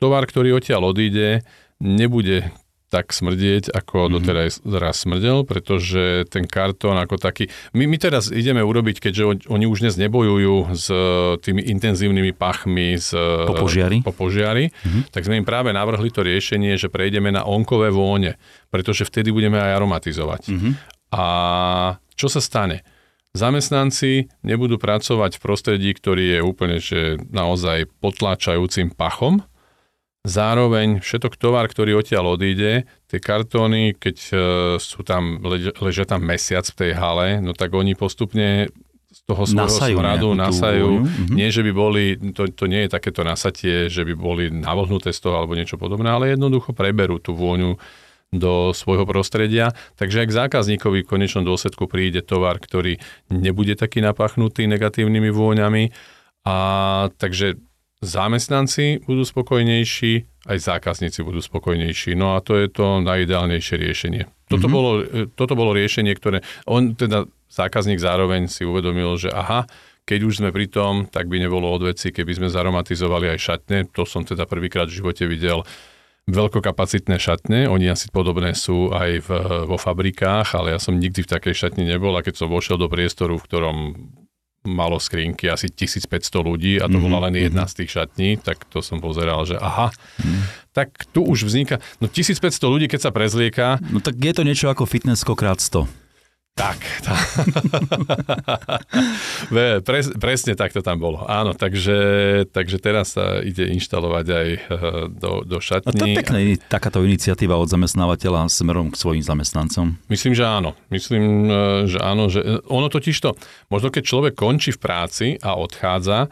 tovar, 0.01 0.25
ktorý 0.25 0.57
odtiaľ 0.57 0.89
odíde, 0.89 1.45
nebude 1.77 2.49
tak 2.91 3.15
smrdieť, 3.15 3.71
ako 3.71 3.95
mm-hmm. 3.95 4.13
doteraz 4.19 4.51
raz 4.67 5.07
smrdel, 5.07 5.47
pretože 5.47 6.27
ten 6.27 6.43
kartón 6.43 6.99
ako 6.99 7.15
taký... 7.15 7.47
My, 7.71 7.87
my 7.87 7.95
teraz 7.95 8.27
ideme 8.27 8.59
urobiť, 8.59 8.99
keďže 8.99 9.47
oni 9.47 9.63
už 9.63 9.87
dnes 9.87 9.95
nebojujú 9.95 10.75
s 10.75 10.91
tými 11.39 11.63
intenzívnymi 11.71 12.35
pachmi 12.35 12.99
z, 12.99 13.15
po 13.47 13.55
požiari, 13.55 14.03
po 14.03 14.11
požiari 14.11 14.75
mm-hmm. 14.75 15.07
tak 15.07 15.23
sme 15.23 15.39
im 15.39 15.47
práve 15.47 15.71
navrhli 15.71 16.11
to 16.11 16.19
riešenie, 16.19 16.75
že 16.75 16.91
prejdeme 16.91 17.31
na 17.31 17.47
onkové 17.47 17.95
vône, 17.95 18.35
pretože 18.67 19.07
vtedy 19.07 19.31
budeme 19.31 19.55
aj 19.55 19.79
aromatizovať. 19.79 20.41
Mm-hmm. 20.51 20.73
A 21.15 21.25
čo 22.19 22.27
sa 22.27 22.43
stane? 22.43 22.83
Zamestnanci 23.31 24.27
nebudú 24.43 24.75
pracovať 24.75 25.39
v 25.39 25.43
prostredí, 25.43 25.89
ktorý 25.95 26.35
je 26.35 26.39
úplne 26.43 26.83
že 26.83 27.15
naozaj 27.31 27.87
potláčajúcim 28.03 28.91
pachom, 28.91 29.47
Zároveň 30.21 31.01
všetok 31.01 31.33
tovar, 31.33 31.65
ktorý 31.65 31.97
odtiaľ 31.97 32.37
odíde, 32.37 32.85
tie 33.09 33.19
kartóny, 33.19 33.97
keď 33.97 34.17
e, 34.29 34.33
sú 34.77 35.01
tam, 35.01 35.41
ležia 35.81 36.05
tam 36.05 36.21
mesiac 36.21 36.61
v 36.69 36.77
tej 36.77 36.91
hale, 36.93 37.41
no 37.41 37.57
tak 37.57 37.73
oni 37.73 37.97
postupne 37.97 38.69
z 39.11 39.19
toho 39.27 39.43
svojho 39.43 39.67
nasajú 39.67 39.95
smradu 39.97 40.29
nasajú. 40.37 40.89
Mm-hmm. 41.03 41.35
Nie, 41.35 41.49
že 41.51 41.65
by 41.65 41.71
boli, 41.73 42.03
to, 42.37 42.47
to 42.53 42.69
nie 42.69 42.85
je 42.85 42.93
takéto 42.93 43.25
nasatie, 43.25 43.91
že 43.91 44.07
by 44.07 44.13
boli 44.15 44.47
navohnuté 44.47 45.11
z 45.11 45.19
toho 45.25 45.41
alebo 45.41 45.57
niečo 45.57 45.75
podobné, 45.75 46.07
ale 46.07 46.31
jednoducho 46.31 46.71
preberú 46.71 47.19
tú 47.19 47.35
vôňu 47.35 47.81
do 48.31 48.71
svojho 48.71 49.03
prostredia. 49.03 49.75
Takže 49.99 50.23
ak 50.23 50.31
zákazníkovi 50.31 51.03
v 51.03 51.09
konečnom 51.11 51.43
dôsledku 51.43 51.89
príde 51.91 52.23
tovar, 52.23 52.63
ktorý 52.63 52.95
nebude 53.27 53.75
taký 53.75 53.99
napachnutý 53.99 54.69
negatívnymi 54.71 55.29
vôňami, 55.33 55.83
a 56.41 56.55
takže 57.21 57.61
zamestnanci 58.01 59.05
budú 59.05 59.21
spokojnejší, 59.21 60.25
aj 60.49 60.57
zákazníci 60.57 61.21
budú 61.21 61.39
spokojnejší. 61.39 62.17
No 62.17 62.33
a 62.33 62.41
to 62.41 62.57
je 62.57 62.67
to 62.67 62.99
najideálnejšie 63.05 63.75
riešenie. 63.77 64.23
Toto, 64.49 64.65
mm-hmm. 64.67 64.73
bolo, 64.73 64.91
e, 65.05 65.29
toto 65.31 65.53
bolo 65.53 65.71
riešenie, 65.77 66.11
ktoré 66.17 66.41
on 66.65 66.97
teda 66.97 67.29
zákazník 67.53 68.01
zároveň 68.01 68.49
si 68.49 68.65
uvedomil, 68.65 69.15
že 69.21 69.29
aha, 69.29 69.69
keď 70.01 70.19
už 70.25 70.33
sme 70.41 70.49
pri 70.49 70.65
tom, 70.65 71.05
tak 71.05 71.29
by 71.29 71.37
nebolo 71.37 71.69
odveci, 71.69 72.09
keby 72.09 72.41
sme 72.41 72.47
zaromatizovali 72.49 73.37
aj 73.37 73.39
šatne. 73.39 73.77
To 73.93 74.03
som 74.03 74.25
teda 74.25 74.49
prvýkrát 74.49 74.89
v 74.89 74.97
živote 74.97 75.29
videl 75.29 75.61
veľkokapacitné 76.25 77.21
šatne. 77.21 77.69
Oni 77.69 77.85
asi 77.85 78.09
podobné 78.09 78.57
sú 78.57 78.89
aj 78.89 79.11
v, 79.25 79.29
vo 79.69 79.77
fabrikách, 79.77 80.57
ale 80.57 80.73
ja 80.73 80.79
som 80.81 80.97
nikdy 80.97 81.21
v 81.21 81.31
takej 81.37 81.53
šatni 81.53 81.85
nebol 81.85 82.17
a 82.17 82.25
keď 82.25 82.33
som 82.43 82.49
vošiel 82.49 82.81
do 82.81 82.89
priestoru, 82.89 83.37
v 83.37 83.45
ktorom 83.45 83.77
malo 84.61 85.01
skrinky 85.01 85.49
asi 85.49 85.73
1500 85.73 86.21
ľudí 86.37 86.77
a 86.77 86.85
to 86.85 86.97
mm-hmm. 86.97 87.05
bola 87.09 87.17
len 87.29 87.35
jedna 87.41 87.65
mhm. 87.65 87.69
z 87.69 87.73
tých 87.81 87.89
šatní, 87.97 88.29
tak 88.41 88.65
to 88.69 88.85
som 88.85 89.01
pozeral, 89.01 89.41
že 89.45 89.57
aha, 89.57 89.89
mm. 90.21 90.41
tak 90.71 90.93
tu 91.09 91.25
už 91.25 91.49
vzniká, 91.49 91.81
no 91.97 92.05
1500 92.05 92.61
ľudí, 92.69 92.85
keď 92.85 93.09
sa 93.09 93.11
prezlieka. 93.11 93.81
No 93.89 93.97
tak 93.97 94.21
je 94.21 94.33
to 94.33 94.45
niečo 94.45 94.69
ako 94.69 94.85
fitness 94.85 95.25
krát 95.25 95.57
100. 95.57 96.00
Tak, 96.51 96.83
tá. 97.07 97.15
Pres, 99.87 100.11
presne 100.19 100.51
tak 100.59 100.75
to 100.75 100.83
tam 100.83 100.99
bolo. 100.99 101.23
Áno, 101.23 101.55
takže, 101.55 101.95
takže 102.51 102.75
teraz 102.75 103.15
sa 103.15 103.39
ide 103.39 103.71
inštalovať 103.71 104.25
aj 104.27 104.47
eh, 104.51 104.59
do, 105.15 105.47
do 105.47 105.57
šatní. 105.63 105.87
A 105.87 105.95
to 105.95 106.05
je 106.11 106.19
pekná 106.19 106.39
takáto 106.67 106.99
iniciatíva 107.07 107.55
od 107.55 107.71
zamestnávateľa 107.71 108.51
smerom 108.51 108.91
k 108.91 108.99
svojim 108.99 109.23
zamestnancom. 109.23 109.95
Myslím, 110.11 110.35
že 110.35 110.43
áno. 110.43 110.75
Myslím, 110.91 111.47
eh, 111.47 111.87
že 111.87 112.03
áno. 112.03 112.27
Že 112.27 112.41
eh, 112.43 112.59
ono 112.67 112.91
totiž 112.91 113.15
to, 113.23 113.31
možno 113.71 113.87
keď 113.87 114.03
človek 114.03 114.33
končí 114.35 114.75
v 114.75 114.79
práci 114.83 115.27
a 115.39 115.55
odchádza, 115.55 116.27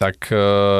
tak 0.00 0.32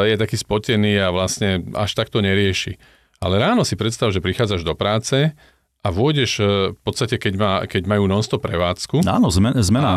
je 0.08 0.16
taký 0.16 0.32
spotený 0.40 0.96
a 0.96 1.12
vlastne 1.12 1.60
až 1.76 1.92
tak 1.92 2.08
to 2.08 2.24
nerieši. 2.24 2.80
Ale 3.20 3.36
ráno 3.36 3.68
si 3.68 3.76
predstav, 3.76 4.08
že 4.16 4.24
prichádzaš 4.24 4.64
do 4.64 4.72
práce, 4.72 5.36
a 5.80 5.88
vôjdeš 5.88 6.30
e, 6.40 6.44
v 6.76 6.80
podstate, 6.84 7.16
keď, 7.16 7.34
má, 7.40 7.52
keď 7.64 7.88
majú 7.88 8.04
non-stop 8.04 8.44
prevádzku. 8.44 9.00
No 9.00 9.16
áno, 9.16 9.28
zmena, 9.32 9.64
zmena 9.64 9.92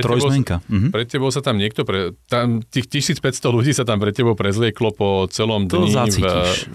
trojzmenka. 0.00 0.64
Tebou, 0.64 0.72
mhm. 0.72 0.88
Pred 0.88 1.06
tebou 1.08 1.28
sa 1.28 1.44
tam 1.44 1.60
niekto, 1.60 1.84
pre, 1.84 2.16
tam, 2.32 2.64
tých 2.64 2.88
1500 2.88 3.52
ľudí 3.52 3.72
sa 3.76 3.84
tam 3.84 4.00
pre 4.00 4.16
tebou 4.16 4.32
prezlieklo 4.32 4.96
po 4.96 5.28
celom 5.28 5.68
to 5.68 5.84
dni. 5.84 6.08
V, 6.08 6.24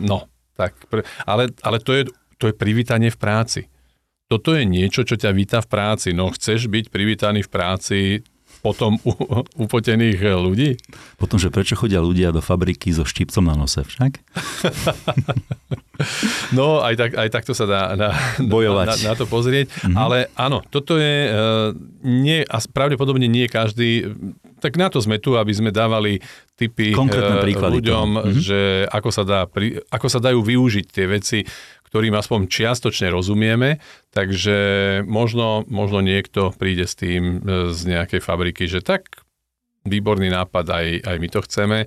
no, 0.06 0.30
tak, 0.54 0.78
pre, 0.86 1.02
ale, 1.26 1.50
ale 1.66 1.78
to, 1.82 1.98
je, 1.98 2.04
to 2.38 2.50
je 2.50 2.54
privítanie 2.54 3.10
v 3.10 3.18
práci. 3.18 3.62
Toto 4.30 4.54
je 4.54 4.66
niečo, 4.66 5.02
čo 5.02 5.18
ťa 5.18 5.34
víta 5.34 5.60
v 5.62 5.68
práci. 5.70 6.13
No 6.13 6.30
chceš 6.30 6.70
byť 6.70 6.94
privítaný 6.94 7.46
v 7.46 7.50
práci, 7.50 8.00
potom 8.63 8.96
u, 9.04 9.12
upotených 9.68 10.20
eh, 10.24 10.34
ľudí? 10.38 10.70
Potom, 11.20 11.36
že 11.36 11.52
prečo 11.52 11.76
chodia 11.76 12.00
ľudia 12.00 12.32
do 12.32 12.39
fabriky 12.39 12.94
so 12.96 13.04
štipcom 13.04 13.44
na 13.44 13.60
nose 13.60 13.84
však? 13.84 14.22
no, 16.58 16.82
aj, 16.82 16.95
tak, 16.97 17.12
aj 17.13 17.29
takto 17.29 17.53
sa 17.53 17.69
dá 17.69 17.82
na, 17.93 18.10
Bojovať. 18.41 18.88
na, 18.89 18.95
na 19.10 19.13
to 19.13 19.29
pozrieť. 19.29 19.69
Mm-hmm. 19.69 19.95
Ale 19.97 20.17
áno, 20.34 20.65
toto 20.65 20.97
je 20.97 21.29
uh, 21.29 21.69
nie, 22.01 22.41
a 22.41 22.58
pravdepodobne 22.65 23.29
nie 23.29 23.45
každý, 23.45 24.10
tak 24.58 24.82
na 24.82 24.89
to 24.89 24.97
sme 24.97 25.21
tu, 25.21 25.38
aby 25.38 25.53
sme 25.53 25.69
dávali 25.69 26.17
typy 26.58 26.97
uh, 26.97 27.69
ľuďom, 27.69 28.08
mm-hmm. 28.10 28.41
že 28.41 28.89
ako 28.89 29.10
sa, 29.13 29.23
dá, 29.23 29.45
ako 29.93 30.08
sa 30.10 30.17
dajú 30.17 30.41
využiť 30.41 30.86
tie 30.89 31.06
veci, 31.06 31.39
ktorým 31.93 32.17
aspoň 32.17 32.49
čiastočne 32.49 33.13
rozumieme, 33.13 33.77
takže 34.10 34.58
možno, 35.06 35.62
možno 35.69 36.01
niekto 36.01 36.49
príde 36.58 36.89
s 36.89 36.97
tým 36.97 37.45
e, 37.45 37.69
z 37.69 37.79
nejakej 37.86 38.17
fabriky, 38.17 38.65
že 38.65 38.82
tak 38.82 39.21
výborný 39.86 40.34
nápad, 40.34 40.65
aj, 40.73 40.88
aj 41.06 41.15
my 41.21 41.27
to 41.29 41.39
chceme 41.45 41.79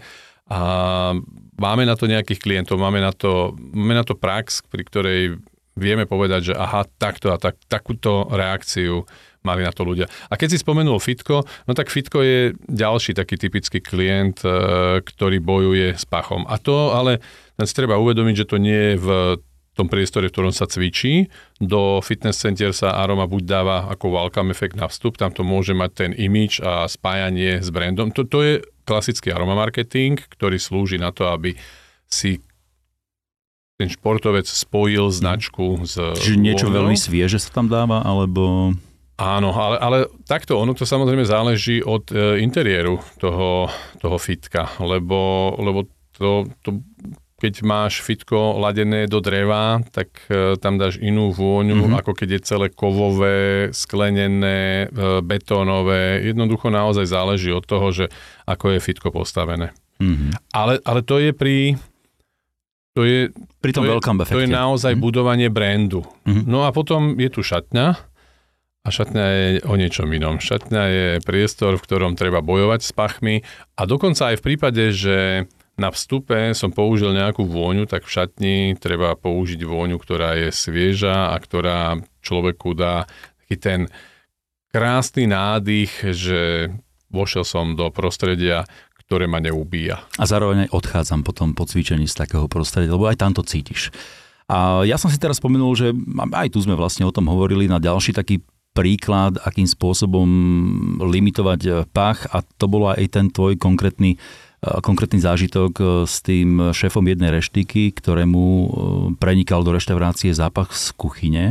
a 0.46 0.60
máme 1.58 1.82
na 1.82 1.98
to 1.98 2.06
nejakých 2.06 2.38
klientov, 2.38 2.78
máme 2.78 3.02
na 3.02 3.10
to, 3.10 3.54
máme 3.58 3.94
na 3.98 4.06
to 4.06 4.14
prax, 4.14 4.62
pri 4.66 4.82
ktorej 4.86 5.20
vieme 5.76 6.08
povedať, 6.08 6.52
že 6.52 6.54
aha, 6.56 6.88
takto 6.96 7.34
a 7.34 7.36
tak, 7.36 7.60
takúto 7.68 8.30
reakciu 8.32 9.04
mali 9.44 9.62
na 9.62 9.70
to 9.70 9.86
ľudia. 9.86 10.10
A 10.26 10.34
keď 10.34 10.56
si 10.56 10.58
spomenul 10.58 10.98
Fitko, 10.98 11.46
no 11.46 11.72
tak 11.76 11.92
Fitko 11.92 12.24
je 12.24 12.56
ďalší 12.66 13.14
taký 13.14 13.38
typický 13.38 13.78
klient, 13.78 14.42
e, 14.42 14.50
ktorý 15.04 15.38
bojuje 15.38 15.94
s 15.94 16.02
pachom. 16.02 16.42
A 16.50 16.58
to 16.58 16.90
ale 16.90 17.22
si 17.62 17.74
treba 17.76 18.00
uvedomiť, 18.00 18.34
že 18.42 18.48
to 18.50 18.56
nie 18.58 18.80
je 18.90 18.96
v 18.98 19.08
tom 19.76 19.92
priestore, 19.92 20.26
v 20.26 20.34
ktorom 20.34 20.54
sa 20.56 20.64
cvičí. 20.66 21.28
Do 21.60 22.00
fitness 22.00 22.40
center 22.40 22.72
sa 22.72 22.96
Aroma 22.96 23.28
buď 23.28 23.42
dáva 23.44 23.76
ako 23.92 24.08
welcome 24.08 24.50
efekt 24.50 24.74
na 24.74 24.88
vstup, 24.88 25.20
tam 25.20 25.30
to 25.30 25.44
môže 25.44 25.76
mať 25.76 25.90
ten 25.92 26.10
image 26.16 26.64
a 26.64 26.88
spájanie 26.88 27.60
s 27.60 27.68
brandom. 27.68 28.08
To, 28.16 28.24
to 28.24 28.38
je 28.42 28.54
klasický 28.86 29.34
aroma 29.34 29.58
marketing, 29.58 30.22
ktorý 30.30 30.62
slúži 30.62 30.96
na 31.02 31.10
to, 31.10 31.26
aby 31.26 31.58
si 32.06 32.38
ten 33.76 33.92
športovec 33.92 34.48
spojil 34.48 35.12
značku 35.12 35.84
s 35.84 36.00
Čiže 36.00 36.40
niečo 36.40 36.66
vôňou. 36.70 36.88
veľmi 36.88 36.96
svieže 36.96 37.36
sa 37.36 37.52
tam 37.52 37.68
dáva, 37.68 38.00
alebo... 38.00 38.72
Áno, 39.16 39.48
ale, 39.52 39.76
ale 39.80 39.98
takto, 40.28 40.60
ono 40.60 40.76
to 40.76 40.84
samozrejme 40.84 41.24
záleží 41.24 41.80
od 41.80 42.08
e, 42.12 42.40
interiéru 42.44 43.00
toho, 43.16 43.68
toho 44.00 44.16
fitka, 44.20 44.76
lebo, 44.80 45.52
lebo 45.56 45.88
to, 46.16 46.44
to, 46.60 46.84
keď 47.36 47.54
máš 47.60 48.00
fitko 48.00 48.56
ladené 48.56 49.04
do 49.04 49.20
dreva, 49.20 49.84
tak 49.92 50.08
e, 50.26 50.56
tam 50.56 50.80
dáš 50.80 50.96
inú 50.96 51.30
vôňu, 51.30 51.76
mm-hmm. 51.84 52.00
ako 52.00 52.16
keď 52.16 52.28
je 52.32 52.40
celé 52.42 52.66
kovové, 52.72 53.68
sklenené, 53.76 54.88
e, 54.88 55.20
betónové. 55.20 56.24
Jednoducho 56.24 56.72
naozaj 56.72 57.04
záleží 57.04 57.52
od 57.52 57.60
toho, 57.62 57.92
že 57.92 58.08
ako 58.48 58.72
je 58.72 58.78
fitko 58.80 59.12
postavené. 59.12 59.76
Mm-hmm. 60.00 60.32
Ale, 60.50 60.80
ale 60.80 61.00
to 61.04 61.20
je 61.20 61.32
pri... 61.32 61.76
To 62.96 63.04
je, 63.04 63.28
Pri 63.60 63.76
tom 63.76 63.84
to 63.84 63.88
je, 63.88 63.92
veľkom 63.92 64.16
to 64.16 64.22
efekte. 64.24 64.40
je 64.40 64.48
naozaj 64.48 64.92
Mhm. 64.96 65.00
budovanie 65.04 65.48
brandu. 65.52 66.00
Mhm. 66.24 66.48
No 66.48 66.64
a 66.64 66.72
potom 66.72 67.20
je 67.20 67.28
tu 67.28 67.44
šatňa 67.44 67.86
a 68.80 68.88
šatňa 68.88 69.24
je 69.28 69.46
o 69.68 69.76
niečom 69.76 70.08
inom. 70.08 70.40
Šatňa 70.40 70.82
je 70.88 71.06
priestor, 71.20 71.76
v 71.76 71.84
ktorom 71.84 72.16
treba 72.16 72.40
bojovať 72.40 72.80
s 72.80 72.96
pachmi 72.96 73.44
a 73.76 73.84
dokonca 73.84 74.32
aj 74.32 74.40
v 74.40 74.44
prípade, 74.48 74.96
že 74.96 75.44
na 75.76 75.92
vstupe 75.92 76.56
som 76.56 76.72
použil 76.72 77.12
nejakú 77.12 77.44
vôňu, 77.44 77.84
tak 77.84 78.08
v 78.08 78.12
šatni 78.12 78.56
treba 78.80 79.12
použiť 79.12 79.60
vôňu, 79.60 80.00
ktorá 80.00 80.32
je 80.40 80.48
svieža 80.48 81.32
a 81.32 81.36
ktorá 81.36 82.00
človeku 82.24 82.72
dá 82.72 83.04
taký 83.44 83.56
ten 83.60 83.80
krásny 84.72 85.28
nádych, 85.28 85.92
že 86.16 86.72
vošiel 87.12 87.44
som 87.44 87.76
do 87.76 87.92
prostredia, 87.92 88.64
ktoré 89.06 89.30
ma 89.30 89.38
neubíja. 89.38 90.02
A 90.18 90.24
zároveň 90.26 90.66
odchádzam 90.72 91.22
potom 91.22 91.54
po 91.54 91.68
cvičení 91.68 92.10
z 92.10 92.18
takého 92.18 92.50
prostredia, 92.50 92.96
lebo 92.96 93.06
aj 93.06 93.20
tam 93.20 93.32
to 93.36 93.46
cítiš. 93.46 93.94
A 94.50 94.82
ja 94.82 94.98
som 94.98 95.10
si 95.10 95.18
teraz 95.18 95.38
spomenul, 95.38 95.74
že 95.78 95.94
aj 96.34 96.50
tu 96.54 96.58
sme 96.62 96.74
vlastne 96.74 97.06
o 97.06 97.14
tom 97.14 97.30
hovorili 97.30 97.70
na 97.70 97.78
ďalší 97.78 98.14
taký 98.14 98.42
príklad, 98.76 99.40
akým 99.40 99.64
spôsobom 99.64 100.28
limitovať 101.00 101.88
pach 101.90 102.28
a 102.28 102.44
to 102.44 102.68
bolo 102.68 102.92
aj 102.92 103.08
ten 103.08 103.32
tvoj 103.32 103.56
konkrétny, 103.56 104.14
eh, 104.14 104.45
konkrétny 104.64 105.20
zážitok 105.20 105.72
eh, 105.78 105.86
s 106.08 106.24
tým 106.24 106.72
šéfom 106.72 107.04
jednej 107.04 107.30
reštiky, 107.32 107.92
ktorému 107.92 108.44
eh, 108.44 108.68
prenikal 109.20 109.62
do 109.62 109.74
reštaurácie 109.76 110.32
zápach 110.32 110.72
z 110.72 110.92
kuchyne. 110.96 111.46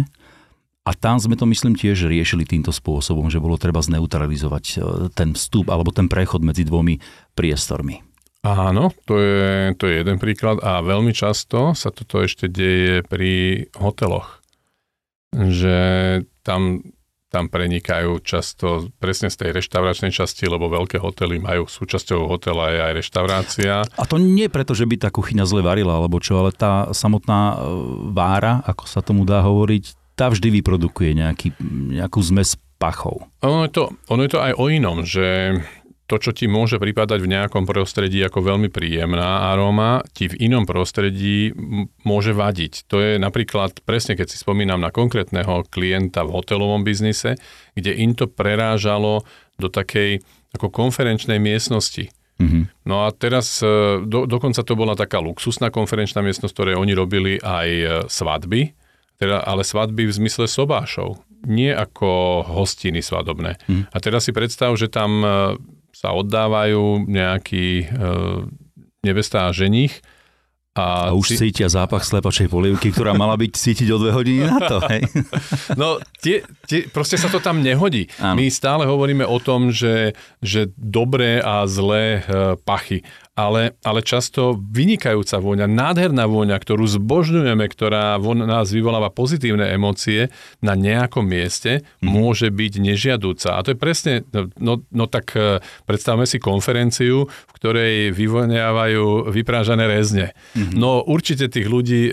A 0.85 0.93
tam 0.93 1.17
sme 1.17 1.33
to, 1.33 1.49
myslím, 1.49 1.73
tiež 1.73 2.05
riešili 2.05 2.45
týmto 2.45 2.69
spôsobom, 2.69 3.33
že 3.33 3.41
bolo 3.41 3.57
treba 3.57 3.81
zneutralizovať 3.81 4.65
eh, 4.77 4.79
ten 5.13 5.37
vstup 5.37 5.69
alebo 5.69 5.93
ten 5.93 6.09
prechod 6.09 6.41
medzi 6.41 6.65
dvomi 6.65 6.99
priestormi. 7.37 8.01
Áno, 8.45 8.93
to 9.09 9.17
je, 9.17 9.73
to 9.73 9.89
je 9.89 10.05
jeden 10.05 10.21
príklad 10.21 10.61
a 10.61 10.77
veľmi 10.85 11.09
často 11.17 11.73
sa 11.73 11.89
toto 11.89 12.21
ešte 12.21 12.45
deje 12.45 13.01
pri 13.01 13.65
hoteloch. 13.73 14.37
Že 15.33 15.77
tam, 16.45 16.85
tam 17.35 17.51
prenikajú 17.51 18.23
často 18.23 18.87
presne 18.95 19.27
z 19.27 19.43
tej 19.43 19.49
reštauračnej 19.59 20.15
časti, 20.15 20.47
lebo 20.47 20.71
veľké 20.71 21.03
hotely 21.03 21.43
majú 21.43 21.67
súčasťou 21.67 22.31
hotela 22.31 22.71
je 22.71 22.79
aj 22.79 22.93
reštaurácia. 22.95 23.73
A 23.83 24.03
to 24.07 24.15
nie 24.15 24.47
preto, 24.47 24.71
že 24.71 24.87
by 24.87 24.95
tá 24.95 25.09
kuchyňa 25.11 25.43
zle 25.43 25.59
varila, 25.59 25.99
alebo 25.99 26.23
čo, 26.23 26.39
ale 26.39 26.55
tá 26.55 26.87
samotná 26.95 27.39
e, 27.51 27.55
vára, 28.15 28.63
ako 28.63 28.83
sa 28.87 29.03
tomu 29.03 29.27
dá 29.27 29.43
hovoriť, 29.43 30.15
tá 30.15 30.31
vždy 30.31 30.63
vyprodukuje 30.63 31.11
nejaký, 31.19 31.51
nejakú 31.99 32.23
zmes 32.23 32.55
pachov. 32.79 33.27
Ono 33.43 33.67
je, 33.67 33.71
to, 33.75 33.91
ono 34.07 34.23
je 34.23 34.31
to 34.31 34.39
aj 34.39 34.55
o 34.55 34.65
inom, 34.71 35.03
že 35.03 35.59
to, 36.05 36.21
čo 36.21 36.31
ti 36.37 36.45
môže 36.45 36.77
pripadať 36.77 37.17
v 37.17 37.31
nejakom 37.33 37.65
prostredí 37.65 38.21
ako 38.21 38.45
veľmi 38.45 38.69
príjemná 38.69 39.49
aróma, 39.49 40.05
ti 40.13 40.29
v 40.29 40.37
inom 40.37 40.69
prostredí 40.69 41.49
môže 42.05 42.29
vadiť. 42.29 42.85
To 42.93 43.01
je 43.01 43.11
napríklad, 43.17 43.81
presne 43.81 44.13
keď 44.13 44.29
si 44.29 44.37
spomínam 44.37 44.77
na 44.77 44.93
konkrétneho 44.93 45.65
klienta 45.65 46.21
v 46.21 46.33
hotelovom 46.37 46.85
biznise, 46.85 47.41
kde 47.73 47.97
im 47.97 48.13
to 48.13 48.29
prerážalo 48.29 49.25
do 49.57 49.65
takej 49.65 50.21
ako 50.53 50.69
konferenčnej 50.69 51.41
miestnosti. 51.41 52.13
Mhm. 52.37 52.85
No 52.85 53.07
a 53.07 53.15
teraz, 53.15 53.63
e, 53.63 54.03
do, 54.03 54.27
dokonca 54.27 54.61
to 54.61 54.75
bola 54.75 54.93
taká 54.93 55.23
luxusná 55.23 55.71
konferenčná 55.71 56.19
miestnosť, 56.19 56.53
ktoré 56.53 56.71
oni 56.75 56.91
robili 56.91 57.39
aj 57.39 57.67
e, 57.71 57.85
svadby, 58.11 58.75
teda, 59.15 59.41
ale 59.47 59.63
svadby 59.63 60.11
v 60.11 60.17
zmysle 60.19 60.45
sobášov, 60.51 61.23
nie 61.47 61.71
ako 61.71 62.43
hostiny 62.43 62.99
svadobné. 62.99 63.55
Mhm. 63.71 63.83
A 63.89 63.97
teraz 64.03 64.27
si 64.27 64.35
predstav, 64.35 64.75
že 64.75 64.91
tam 64.91 65.23
e, 65.23 65.27
sa 65.95 66.11
oddávajú 66.11 67.07
nejaký 67.07 67.87
e, 67.87 68.05
nevesta 69.07 69.47
a 69.47 69.55
ženich 69.55 70.03
a, 70.75 71.07
A 71.07 71.15
už 71.15 71.39
cítia 71.39 71.71
zápach 71.71 72.03
slepačej 72.03 72.51
polievky, 72.51 72.91
ktorá 72.91 73.15
mala 73.15 73.39
byť 73.39 73.51
cítiť 73.55 73.87
o 73.95 73.97
dve 74.03 74.11
hodiny 74.11 74.43
na 74.43 74.59
to. 74.59 74.83
Hej? 74.91 75.07
No, 75.79 76.03
tie, 76.19 76.43
tie, 76.67 76.91
proste 76.91 77.15
sa 77.15 77.31
to 77.31 77.39
tam 77.39 77.63
nehodí. 77.63 78.11
Áno. 78.19 78.35
My 78.35 78.51
stále 78.51 78.83
hovoríme 78.83 79.23
o 79.23 79.39
tom, 79.39 79.71
že, 79.71 80.19
že 80.43 80.67
dobré 80.75 81.39
a 81.39 81.63
zlé 81.63 82.19
e, 82.19 82.59
pachy, 82.59 83.07
ale, 83.35 83.75
ale 83.83 83.99
často 83.99 84.55
vynikajúca 84.55 85.43
vôňa, 85.43 85.67
nádherná 85.67 86.23
vôňa, 86.23 86.55
ktorú 86.55 86.87
zbožňujeme, 86.87 87.67
ktorá 87.67 88.15
von 88.15 88.39
nás 88.47 88.71
vyvoláva 88.71 89.11
pozitívne 89.11 89.67
emócie 89.75 90.31
na 90.63 90.71
nejakom 90.71 91.27
mieste, 91.27 91.83
mm. 91.99 92.07
môže 92.07 92.47
byť 92.47 92.73
nežiadúca. 92.79 93.59
A 93.59 93.63
to 93.67 93.75
je 93.75 93.77
presne, 93.77 94.13
no, 94.31 94.47
no, 94.55 94.73
no 94.87 95.05
tak 95.11 95.35
e, 95.35 95.59
predstavme 95.83 96.23
si 96.23 96.39
konferenciu, 96.39 97.27
v 97.27 97.51
ktorej 97.59 98.15
vyvoniavajú 98.15 99.27
vyprážané 99.27 99.83
rezne. 99.83 100.31
Mm-hmm. 100.55 100.79
No 100.79 101.03
určite 101.03 101.51
tých 101.51 101.67
ľudí 101.67 102.07
e, 102.07 102.11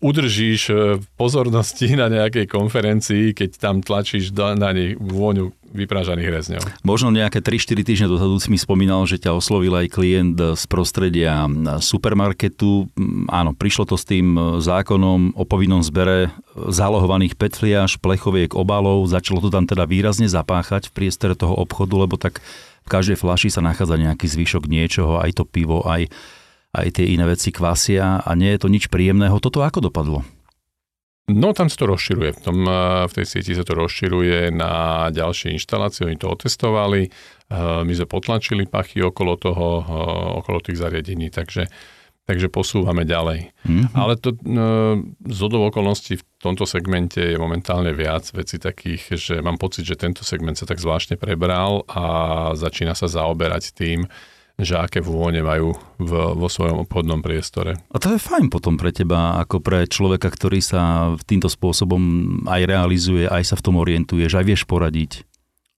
udržíš 0.00 0.62
e, 0.72 0.74
v 0.96 1.06
pozornosti 1.20 1.92
na 1.92 2.08
nejakej 2.08 2.48
konferencii, 2.48 3.36
keď 3.36 3.50
tam 3.60 3.84
tlačíš 3.84 4.32
na 4.32 4.72
nich 4.72 4.96
vôňu 4.96 5.52
vyprážaných 5.74 6.30
rezňov. 6.30 6.62
Možno 6.86 7.10
nejaké 7.10 7.42
3-4 7.42 7.82
týždne 7.82 8.08
dozadu 8.08 8.38
si 8.38 8.48
mi 8.48 8.56
spomínal, 8.56 9.02
že 9.10 9.18
ťa 9.18 9.34
oslovil 9.34 9.74
aj 9.74 9.90
klient 9.90 10.38
z 10.38 10.64
prostredia 10.70 11.50
supermarketu. 11.82 12.86
Mm, 12.94 13.26
Áno, 13.26 13.50
prišlo 13.52 13.90
to 13.90 13.98
s 13.98 14.06
tým 14.06 14.38
zákonom 14.62 15.34
o 15.34 15.44
povinnom 15.44 15.82
zbere 15.82 16.30
zálohovaných 16.54 17.34
petfliaž, 17.34 17.98
plechoviek, 17.98 18.54
obalov. 18.54 19.10
Začalo 19.10 19.42
to 19.42 19.50
tam 19.50 19.66
teda 19.66 19.84
výrazne 19.84 20.30
zapáchať 20.30 20.88
v 20.88 20.94
priestore 20.94 21.34
toho 21.34 21.58
obchodu, 21.58 21.94
lebo 21.98 22.14
tak 22.14 22.38
v 22.84 22.88
každej 22.88 23.18
flaši 23.18 23.50
sa 23.50 23.64
nachádza 23.64 23.98
nejaký 23.98 24.30
zvyšok 24.30 24.70
niečoho, 24.70 25.18
aj 25.18 25.42
to 25.42 25.44
pivo, 25.48 25.82
aj, 25.88 26.06
aj 26.76 26.86
tie 26.94 27.16
iné 27.16 27.24
veci 27.26 27.50
kvasia 27.50 28.22
a 28.22 28.30
nie 28.38 28.54
je 28.54 28.60
to 28.62 28.68
nič 28.70 28.92
príjemného. 28.92 29.40
Toto 29.42 29.64
ako 29.64 29.90
dopadlo? 29.90 30.22
No 31.24 31.56
tam 31.56 31.72
sa 31.72 31.80
to 31.80 31.88
rozširuje. 31.88 32.30
V, 32.36 32.40
tom, 32.44 32.58
eh, 32.68 33.08
v 33.08 33.12
tej 33.16 33.24
sieti 33.24 33.56
sa 33.56 33.64
to 33.64 33.72
rozširuje 33.72 34.52
na 34.52 35.08
ďalšie 35.08 35.56
inštalácie. 35.56 36.04
Oni 36.04 36.20
to 36.20 36.28
otestovali. 36.28 37.08
eh, 37.08 37.80
My 37.84 37.92
sme 37.96 38.04
potlačili 38.04 38.68
pachy 38.68 39.00
okolo 39.00 39.40
toho, 39.40 39.68
eh, 39.80 39.88
okolo 40.44 40.60
tých 40.60 40.76
zariadení, 40.76 41.32
takže, 41.32 41.64
takže 42.28 42.52
posúvame 42.52 43.08
ďalej. 43.08 43.56
Hm? 43.64 43.84
Ale 43.96 44.20
to 44.20 44.36
z 45.24 45.40
okolností 45.48 46.20
v 46.20 46.24
tomto 46.40 46.68
segmente 46.68 47.20
je 47.20 47.40
momentálne 47.40 47.96
viac 47.96 48.28
vecí 48.36 48.60
takých, 48.60 49.16
že 49.16 49.34
mám 49.40 49.56
pocit, 49.56 49.88
že 49.88 49.96
tento 49.96 50.24
segment 50.28 50.60
sa 50.60 50.68
tak 50.68 50.76
zvláštne 50.76 51.16
prebral 51.16 51.88
a 51.88 52.04
začína 52.52 52.92
sa 52.92 53.08
zaoberať 53.08 53.72
tým, 53.72 54.04
že 54.54 54.78
aké 54.78 55.02
vône 55.02 55.42
majú 55.42 55.74
v, 55.98 56.12
vo 56.38 56.46
svojom 56.46 56.86
obchodnom 56.86 57.18
priestore. 57.26 57.74
A 57.90 57.98
to 57.98 58.14
je 58.14 58.22
fajn 58.22 58.54
potom 58.54 58.78
pre 58.78 58.94
teba, 58.94 59.42
ako 59.42 59.58
pre 59.58 59.90
človeka, 59.90 60.30
ktorý 60.30 60.62
sa 60.62 61.14
týmto 61.26 61.50
spôsobom 61.50 62.02
aj 62.46 62.62
realizuje, 62.62 63.26
aj 63.26 63.50
sa 63.50 63.54
v 63.58 63.64
tom 63.66 63.82
orientuješ, 63.82 64.38
aj 64.38 64.46
vieš 64.46 64.62
poradiť. 64.70 65.26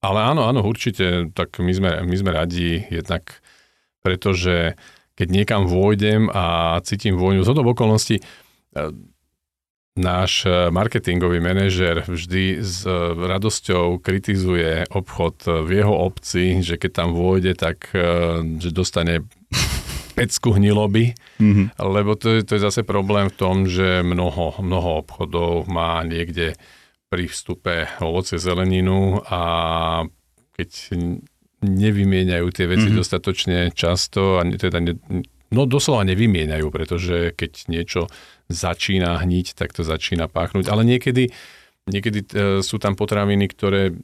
Ale 0.05 0.21
áno, 0.21 0.45
áno, 0.45 0.61
určite, 0.61 1.33
tak 1.33 1.57
my 1.57 1.73
sme, 1.73 1.91
my 2.05 2.17
sme 2.21 2.31
radi 2.37 2.85
jednak, 2.93 3.41
pretože 4.05 4.77
keď 5.17 5.29
niekam 5.33 5.65
vôjdem 5.65 6.29
a 6.29 6.77
cítim 6.85 7.17
vôňu, 7.17 7.41
z 7.43 7.57
okolností, 7.57 8.21
eh, 8.21 8.93
náš 9.97 10.45
eh, 10.45 10.69
marketingový 10.69 11.41
manažer 11.41 12.05
vždy 12.05 12.61
s 12.61 12.85
eh, 12.85 12.93
radosťou 13.17 13.99
kritizuje 13.99 14.87
obchod 14.93 15.67
v 15.67 15.71
jeho 15.73 15.95
obci, 15.97 16.61
že 16.61 16.77
keď 16.77 16.91
tam 16.93 17.09
vôjde, 17.17 17.57
tak 17.57 17.91
že 18.61 18.71
dostane 18.71 19.25
pecku 20.17 20.57
hniloby, 20.57 21.13
Mm-hmm. 21.37 21.77
lebo 21.77 22.17
to 22.17 22.41
je, 22.41 22.49
to 22.49 22.57
je 22.57 22.65
zase 22.65 22.81
problém 22.81 23.29
v 23.29 23.37
tom, 23.37 23.57
že 23.69 24.01
mnoho, 24.01 24.57
mnoho 24.65 25.05
obchodov 25.05 25.69
má 25.69 26.01
niekde 26.01 26.57
pri 27.13 27.29
vstupe 27.29 27.85
ovoce 28.01 28.41
zeleninu 28.41 29.21
a 29.29 29.41
keď 30.57 30.71
nevymieňajú 31.61 32.47
tie 32.53 32.65
veci 32.65 32.89
Mhm. 32.89 32.89
mm-hmm. 32.89 33.01
dostatočne 33.01 33.59
často 33.77 34.41
a 34.41 34.49
teda 34.49 34.81
ne, 34.81 34.97
no 35.57 35.65
doslova 35.65 36.05
nevymieňajú, 36.05 36.67
pretože 36.69 37.33
keď 37.33 37.53
niečo 37.73 38.13
začína 38.53 39.17
hniť, 39.25 39.57
tak 39.57 39.73
to 39.73 39.81
začína 39.81 40.29
páchnuť. 40.29 40.69
Ale 40.69 40.85
niekedy, 40.85 41.33
niekedy 41.89 42.19
e, 42.29 42.29
sú 42.61 42.77
tam 42.77 42.93
potraviny, 42.93 43.49
ktoré 43.49 43.97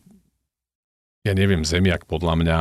ja 1.23 1.33
neviem, 1.39 1.63
zemiak 1.63 2.09
podľa 2.11 2.35
mňa 2.41 2.59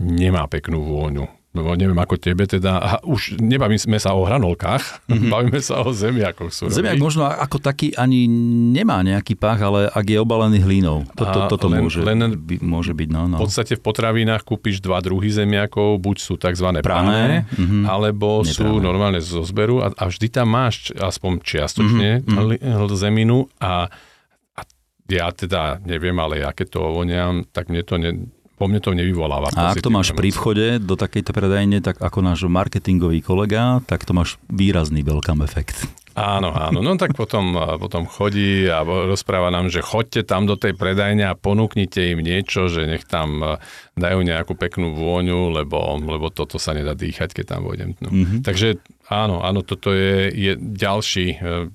nemá 0.00 0.48
peknú 0.48 0.80
vôňu. 0.80 1.28
No 1.56 1.64
neviem 1.74 1.96
ako 1.96 2.20
tebe 2.20 2.44
teda, 2.44 2.72
a 2.76 2.90
už 3.02 3.40
nebavíme 3.40 3.96
sa 3.96 4.12
o 4.12 4.22
hranolkách, 4.28 5.08
mm-hmm. 5.08 5.30
bavíme 5.32 5.60
sa 5.64 5.80
o 5.80 5.90
zemiakoch 5.90 6.52
surových. 6.52 6.76
Zemiak 6.76 7.00
možno 7.00 7.24
ako 7.24 7.56
taký 7.58 7.96
ani 7.96 8.28
nemá 8.72 9.00
nejaký 9.00 9.34
pách, 9.34 9.60
ale 9.64 9.80
ak 9.88 10.06
je 10.06 10.18
obalený 10.20 10.60
hlínou, 10.60 11.08
to, 11.16 11.24
to, 11.24 11.40
toto 11.48 11.66
len, 11.72 11.80
môže, 11.80 12.00
len, 12.04 12.18
by, 12.36 12.60
môže 12.60 12.92
byť. 12.92 13.08
No, 13.08 13.26
no. 13.26 13.36
V 13.40 13.48
podstate 13.48 13.80
v 13.80 13.82
potravinách 13.82 14.44
kúpiš 14.44 14.84
dva 14.84 15.00
druhy 15.00 15.32
zemiakov, 15.32 15.96
buď 15.98 16.16
sú 16.20 16.34
tzv. 16.36 16.68
prané, 16.84 17.48
mm-hmm. 17.48 17.88
alebo 17.88 18.44
Neprané. 18.44 18.52
sú 18.52 18.68
normálne 18.78 19.20
zo 19.24 19.40
zberu 19.40 19.80
a, 19.80 19.88
a 19.96 20.04
vždy 20.12 20.28
tam 20.28 20.52
máš 20.52 20.92
aspoň 20.94 21.40
čiastočne 21.40 22.28
mm-hmm. 22.28 22.92
zeminu 22.92 23.48
a, 23.56 23.88
a 24.52 24.60
ja 25.08 25.32
teda 25.32 25.80
neviem, 25.88 26.14
ale 26.20 26.44
ja 26.44 26.52
keď 26.52 26.66
to 26.76 26.78
ovoniam, 26.84 27.48
tak 27.48 27.72
mne 27.72 27.82
to 27.82 27.94
ne, 27.96 28.10
po 28.58 28.66
mne 28.66 28.82
to 28.82 28.90
nevyvoláva. 28.90 29.54
A 29.54 29.70
ak 29.70 29.80
to 29.80 29.94
máš 29.94 30.10
pri 30.12 30.34
vchode 30.34 30.82
do 30.82 30.98
takejto 30.98 31.30
predajne, 31.30 31.78
tak 31.78 32.02
ako 32.02 32.18
náš 32.26 32.42
marketingový 32.50 33.22
kolega, 33.22 33.78
tak 33.86 34.02
to 34.02 34.10
máš 34.10 34.36
výrazný 34.50 35.06
welcome 35.06 35.46
efekt. 35.46 35.86
Áno, 36.18 36.50
áno. 36.50 36.82
No 36.82 36.98
tak 36.98 37.14
potom, 37.14 37.54
potom 37.78 38.02
chodí 38.10 38.66
a 38.66 38.82
rozpráva 38.82 39.54
nám, 39.54 39.70
že 39.70 39.86
chodte 39.86 40.26
tam 40.26 40.50
do 40.50 40.58
tej 40.58 40.74
predajne 40.74 41.30
a 41.30 41.38
ponúknite 41.38 42.10
im 42.10 42.26
niečo, 42.26 42.66
že 42.66 42.90
nech 42.90 43.06
tam 43.06 43.38
dajú 43.94 44.26
nejakú 44.26 44.58
peknú 44.58 44.98
vôňu, 44.98 45.54
lebo, 45.54 45.78
lebo 46.02 46.26
toto 46.34 46.58
sa 46.58 46.74
nedá 46.74 46.98
dýchať, 46.98 47.30
keď 47.38 47.44
tam 47.54 47.60
vôjdem. 47.70 47.94
No. 48.02 48.10
Mm-hmm. 48.10 48.42
Takže 48.42 48.82
áno, 49.06 49.46
áno, 49.46 49.62
toto 49.62 49.94
je, 49.94 50.34
je 50.34 50.52
ďalší, 50.58 51.38
e, 51.38 51.70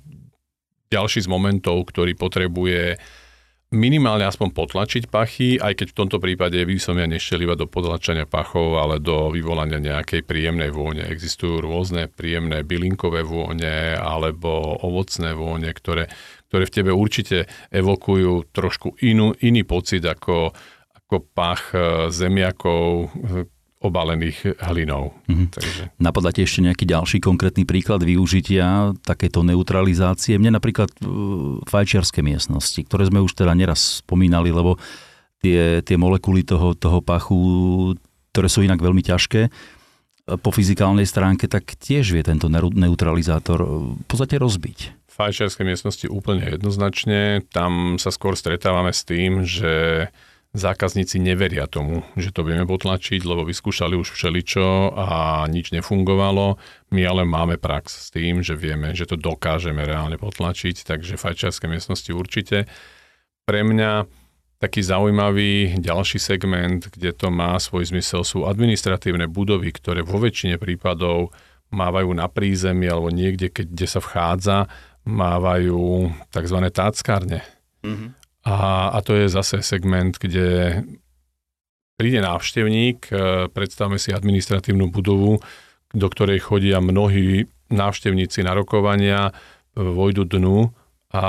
ďalší 0.92 1.24
z 1.24 1.28
momentov, 1.32 1.88
ktorý 1.88 2.12
potrebuje 2.20 3.00
minimálne 3.74 4.30
aspoň 4.30 4.54
potlačiť 4.54 5.10
pachy, 5.10 5.58
aj 5.58 5.74
keď 5.82 5.88
v 5.92 5.98
tomto 5.98 6.18
prípade 6.22 6.62
by 6.62 6.78
som 6.78 6.96
ja 6.96 7.10
nešiel 7.10 7.44
iba 7.44 7.58
do 7.58 7.66
potlačenia 7.66 8.30
pachov, 8.30 8.78
ale 8.78 9.02
do 9.02 9.34
vyvolania 9.34 9.82
nejakej 9.82 10.22
príjemnej 10.24 10.70
vône. 10.70 11.04
Existujú 11.10 11.60
rôzne 11.66 12.06
príjemné 12.08 12.62
bylinkové 12.62 13.26
vône 13.26 13.98
alebo 13.98 14.78
ovocné 14.86 15.34
vône, 15.34 15.74
ktoré, 15.74 16.08
ktoré 16.48 16.64
v 16.70 16.76
tebe 16.78 16.92
určite 16.94 17.50
evokujú 17.74 18.54
trošku 18.54 19.02
inú, 19.02 19.34
iný 19.42 19.66
pocit 19.66 20.06
ako, 20.06 20.54
ako 20.94 21.16
pach 21.34 21.74
eh, 21.74 22.14
zemiakov, 22.14 23.10
obalených 23.84 24.56
hlinou. 24.64 25.12
Mm-hmm. 25.28 25.48
Takže. 25.52 25.84
Napadá 26.00 26.32
ti 26.32 26.48
ešte 26.48 26.64
nejaký 26.64 26.88
ďalší 26.88 27.18
konkrétny 27.20 27.68
príklad 27.68 28.00
využitia 28.00 28.96
takéto 29.04 29.44
neutralizácie? 29.44 30.40
Mne 30.40 30.56
napríklad 30.56 30.88
e, 30.88 31.00
fajčiarske 31.68 32.24
miestnosti, 32.24 32.80
ktoré 32.88 33.12
sme 33.12 33.20
už 33.20 33.36
teda 33.36 33.52
neraz 33.52 34.00
spomínali, 34.00 34.56
lebo 34.56 34.80
tie, 35.44 35.84
tie 35.84 36.00
molekuly 36.00 36.48
toho, 36.48 36.72
toho 36.80 37.04
pachu, 37.04 37.40
ktoré 38.32 38.48
sú 38.48 38.64
inak 38.64 38.80
veľmi 38.80 39.04
ťažké, 39.04 39.42
e, 39.46 39.52
po 40.40 40.50
fyzikálnej 40.56 41.04
stránke, 41.04 41.52
tak 41.52 41.76
tiež 41.76 42.16
vie 42.16 42.24
tento 42.24 42.48
neutralizátor 42.50 43.60
e, 43.60 43.68
v 44.00 44.06
podstate 44.08 44.40
rozbiť. 44.40 45.12
Fajčiarske 45.12 45.62
miestnosti 45.62 46.08
úplne 46.10 46.48
jednoznačne. 46.58 47.46
Tam 47.54 48.02
sa 48.02 48.10
skôr 48.10 48.34
stretávame 48.34 48.90
s 48.90 49.06
tým, 49.06 49.46
že 49.46 50.08
zákazníci 50.54 51.18
neveria 51.18 51.66
tomu, 51.66 52.06
že 52.14 52.30
to 52.30 52.46
vieme 52.46 52.70
potlačiť, 52.70 53.26
lebo 53.26 53.42
vyskúšali 53.42 53.98
už 53.98 54.14
všeličo 54.14 54.94
a 54.94 55.44
nič 55.50 55.74
nefungovalo. 55.74 56.62
My 56.94 57.02
ale 57.10 57.26
máme 57.26 57.58
prax 57.58 58.08
s 58.08 58.08
tým, 58.14 58.46
že 58.46 58.54
vieme, 58.54 58.94
že 58.94 59.10
to 59.10 59.18
dokážeme 59.18 59.82
reálne 59.82 60.22
potlačiť, 60.22 60.86
takže 60.86 61.18
fajčiarske 61.18 61.66
miestnosti 61.66 62.14
určite. 62.14 62.70
Pre 63.50 63.62
mňa 63.66 64.06
taký 64.62 64.80
zaujímavý 64.80 65.76
ďalší 65.82 66.22
segment, 66.22 66.88
kde 66.88 67.12
to 67.12 67.28
má 67.34 67.58
svoj 67.60 67.90
zmysel, 67.90 68.24
sú 68.24 68.46
administratívne 68.48 69.28
budovy, 69.28 69.74
ktoré 69.74 70.06
vo 70.06 70.22
väčšine 70.22 70.62
prípadov 70.62 71.36
mávajú 71.74 72.14
na 72.14 72.30
prízemí 72.30 72.86
alebo 72.86 73.10
niekde, 73.10 73.50
keď, 73.50 73.66
kde 73.74 73.88
sa 73.90 74.00
vchádza, 74.00 74.58
mávajú 75.04 76.14
tzv. 76.32 76.58
táckárne. 76.72 77.44
Mm-hmm. 77.84 78.23
A, 78.44 78.92
a 78.92 79.00
to 79.00 79.16
je 79.16 79.32
zase 79.32 79.64
segment, 79.64 80.20
kde 80.20 80.84
príde 81.96 82.20
návštevník, 82.20 83.08
e, 83.08 83.14
predstavme 83.48 83.96
si 83.96 84.12
administratívnu 84.12 84.92
budovu, 84.92 85.40
do 85.94 86.08
ktorej 86.10 86.44
chodia 86.44 86.84
mnohí 86.84 87.48
návštevníci 87.72 88.44
na 88.44 88.52
rokovania, 88.58 89.32
vojdu 89.74 90.28
dnu 90.28 90.70
a 91.14 91.26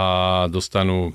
dostanú 0.49 1.13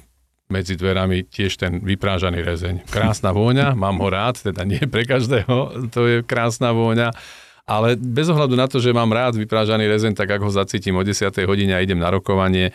medzi 0.50 0.74
dverami 0.74 1.30
tiež 1.30 1.62
ten 1.62 1.78
vyprážaný 1.86 2.42
rezeň. 2.42 2.90
Krásna 2.90 3.30
vôňa, 3.30 3.76
mám 3.84 4.02
ho 4.02 4.10
rád, 4.10 4.42
teda 4.42 4.66
nie 4.66 4.82
pre 4.90 5.06
každého, 5.06 5.90
to 5.94 6.00
je 6.10 6.18
krásna 6.26 6.74
vôňa, 6.74 7.14
ale 7.70 7.94
bez 7.94 8.26
ohľadu 8.34 8.58
na 8.58 8.66
to, 8.66 8.82
že 8.82 8.90
mám 8.90 9.14
rád 9.14 9.38
vyprážaný 9.38 9.86
rezeň, 9.86 10.18
tak 10.18 10.34
ak 10.34 10.42
ho 10.42 10.50
zacítim 10.50 10.98
o 10.98 11.06
10. 11.06 11.30
hodine 11.46 11.78
a 11.78 11.84
idem 11.86 12.02
na 12.02 12.10
rokovanie, 12.10 12.74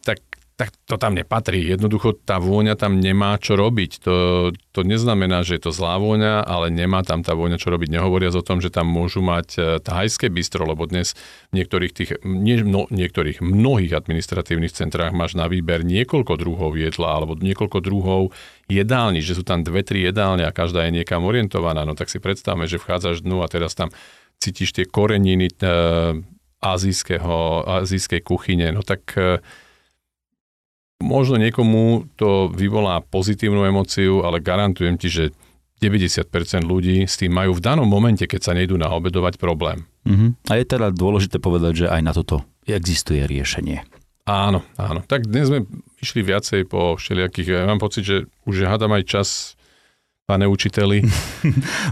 tak 0.00 0.24
tak 0.56 0.68
to 0.84 1.00
tam 1.00 1.16
nepatrí. 1.16 1.64
Jednoducho 1.64 2.12
tá 2.12 2.36
vôňa 2.36 2.76
tam 2.76 3.00
nemá 3.00 3.40
čo 3.40 3.56
robiť. 3.56 4.04
To, 4.04 4.14
to 4.52 4.80
neznamená, 4.84 5.42
že 5.42 5.56
je 5.56 5.62
to 5.64 5.72
zlá 5.72 5.96
vôňa, 5.96 6.44
ale 6.44 6.68
nemá 6.68 7.00
tam 7.00 7.24
tá 7.24 7.32
vôňa 7.32 7.56
čo 7.56 7.72
robiť. 7.72 7.88
Nehovoriac 7.88 8.36
o 8.36 8.44
tom, 8.44 8.60
že 8.60 8.68
tam 8.68 8.84
môžu 8.84 9.24
mať 9.24 9.48
e, 9.56 9.60
thajské 9.80 10.28
bistro, 10.28 10.68
lebo 10.68 10.84
dnes 10.84 11.16
v 11.50 11.62
niektorých 11.62 11.92
tých, 11.96 12.10
nie, 12.22 12.60
no, 12.60 12.84
niektorých, 12.92 13.40
mnohých 13.40 13.96
administratívnych 13.96 14.76
centrách 14.76 15.16
máš 15.16 15.34
na 15.34 15.48
výber 15.48 15.88
niekoľko 15.88 16.36
druhov 16.36 16.76
jedla 16.76 17.16
alebo 17.16 17.32
niekoľko 17.40 17.78
druhov 17.80 18.36
jedálni, 18.68 19.24
že 19.24 19.40
sú 19.40 19.42
tam 19.48 19.64
dve, 19.64 19.80
tri 19.80 20.04
jedálne 20.04 20.44
a 20.44 20.52
každá 20.52 20.84
je 20.86 21.00
niekam 21.00 21.24
orientovaná. 21.24 21.88
No 21.88 21.96
tak 21.96 22.12
si 22.12 22.20
predstavme, 22.20 22.68
že 22.68 22.76
vchádzaš 22.76 23.24
dnu 23.24 23.40
a 23.40 23.48
teraz 23.48 23.72
tam 23.72 23.88
cítiš 24.36 24.76
tie 24.76 24.84
koreniny 24.84 25.48
e, 25.48 25.56
azijskej 26.62 28.20
kuchyne. 28.20 28.68
No 28.70 28.84
tak 28.84 29.16
e, 29.16 29.40
Možno 31.02 31.34
niekomu 31.42 32.06
to 32.14 32.46
vyvolá 32.54 33.02
pozitívnu 33.02 33.66
emociu, 33.66 34.22
ale 34.22 34.38
garantujem 34.38 34.94
ti, 34.94 35.10
že 35.10 35.24
90% 35.82 36.30
ľudí 36.62 37.10
s 37.10 37.18
tým 37.18 37.34
majú 37.34 37.58
v 37.58 37.64
danom 37.64 37.90
momente, 37.90 38.22
keď 38.22 38.40
sa 38.40 38.52
nejdú 38.54 38.78
naobedovať 38.78 39.34
problém. 39.42 39.82
Uh-huh. 40.06 40.30
A 40.46 40.62
je 40.62 40.64
teda 40.64 40.94
dôležité 40.94 41.42
povedať, 41.42 41.84
že 41.84 41.86
aj 41.90 42.00
na 42.06 42.14
toto 42.14 42.46
existuje 42.70 43.26
riešenie. 43.26 43.82
Áno, 44.22 44.62
áno. 44.78 45.02
Tak 45.02 45.26
dnes 45.26 45.50
sme 45.50 45.66
išli 45.98 46.22
viacej 46.22 46.70
po 46.70 46.94
všelijakých, 46.94 47.66
ja 47.66 47.66
mám 47.66 47.82
pocit, 47.82 48.06
že 48.06 48.16
už 48.46 48.70
hádam 48.70 48.94
aj 48.94 49.02
čas 49.10 49.58
pane 50.26 50.46
učiteli. 50.46 51.02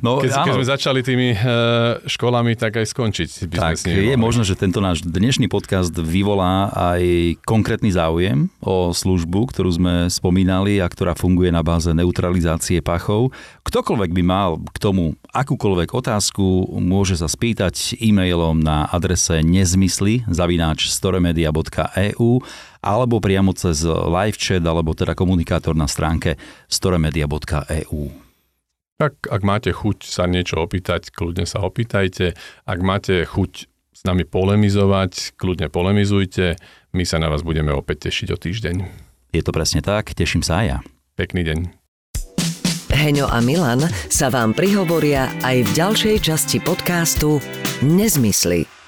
No, 0.00 0.22
keď, 0.22 0.46
keď 0.46 0.54
sme 0.54 0.66
začali 0.66 1.00
tými 1.02 1.28
uh, 1.34 2.00
školami, 2.06 2.54
tak 2.56 2.80
aj 2.80 2.86
skončiť. 2.94 3.50
By 3.50 3.56
tak 3.58 3.76
sme 3.82 4.14
je 4.14 4.16
možno, 4.16 4.46
že 4.46 4.56
tento 4.56 4.78
náš 4.78 5.04
dnešný 5.04 5.50
podcast 5.50 5.92
vyvolá 5.92 6.70
aj 6.72 7.36
konkrétny 7.44 7.92
záujem 7.92 8.48
o 8.62 8.94
službu, 8.94 9.50
ktorú 9.50 9.70
sme 9.74 9.94
spomínali 10.08 10.78
a 10.78 10.88
ktorá 10.88 11.12
funguje 11.18 11.52
na 11.52 11.60
báze 11.60 11.90
neutralizácie 11.92 12.80
pachov. 12.80 13.34
Ktokoľvek 13.66 14.10
by 14.16 14.22
mal 14.24 14.62
k 14.72 14.78
tomu 14.80 15.18
akúkoľvek 15.34 15.92
otázku, 15.92 16.78
môže 16.78 17.18
sa 17.18 17.28
spýtať 17.28 17.98
e-mailom 18.00 18.56
na 18.62 18.88
adrese 18.88 19.42
nezmysly 19.44 20.24
zavináč 20.30 20.88
storemedia.eu 20.88 22.30
alebo 22.80 23.20
priamo 23.20 23.52
cez 23.52 23.84
live 23.86 24.36
chat 24.36 24.64
alebo 24.64 24.96
teda 24.96 25.12
komunikátor 25.12 25.76
na 25.76 25.88
stránke 25.88 26.40
storemedia.eu. 26.68 28.02
Tak 29.00 29.32
ak 29.32 29.40
máte 29.40 29.72
chuť 29.72 30.04
sa 30.04 30.28
niečo 30.28 30.60
opýtať, 30.60 31.08
kľudne 31.08 31.48
sa 31.48 31.64
opýtajte. 31.64 32.36
Ak 32.68 32.78
máte 32.84 33.24
chuť 33.24 33.52
s 33.96 34.00
nami 34.04 34.28
polemizovať, 34.28 35.36
kľudne 35.40 35.72
polemizujte. 35.72 36.60
My 36.92 37.08
sa 37.08 37.16
na 37.16 37.32
vás 37.32 37.40
budeme 37.40 37.72
opäť 37.72 38.12
tešiť 38.12 38.28
o 38.32 38.36
týždeň. 38.36 38.76
Je 39.32 39.40
to 39.40 39.56
presne 39.56 39.80
tak, 39.80 40.12
teším 40.12 40.44
sa 40.44 40.60
aj 40.60 40.66
ja. 40.68 40.78
Pekný 41.16 41.48
deň. 41.48 41.58
Heňo 42.90 43.24
a 43.30 43.40
Milan 43.40 43.88
sa 44.12 44.28
vám 44.28 44.52
prihovoria 44.52 45.32
aj 45.40 45.56
v 45.64 45.70
ďalšej 45.72 46.16
časti 46.20 46.58
podcastu 46.60 47.40
Nezmysly. 47.80 48.79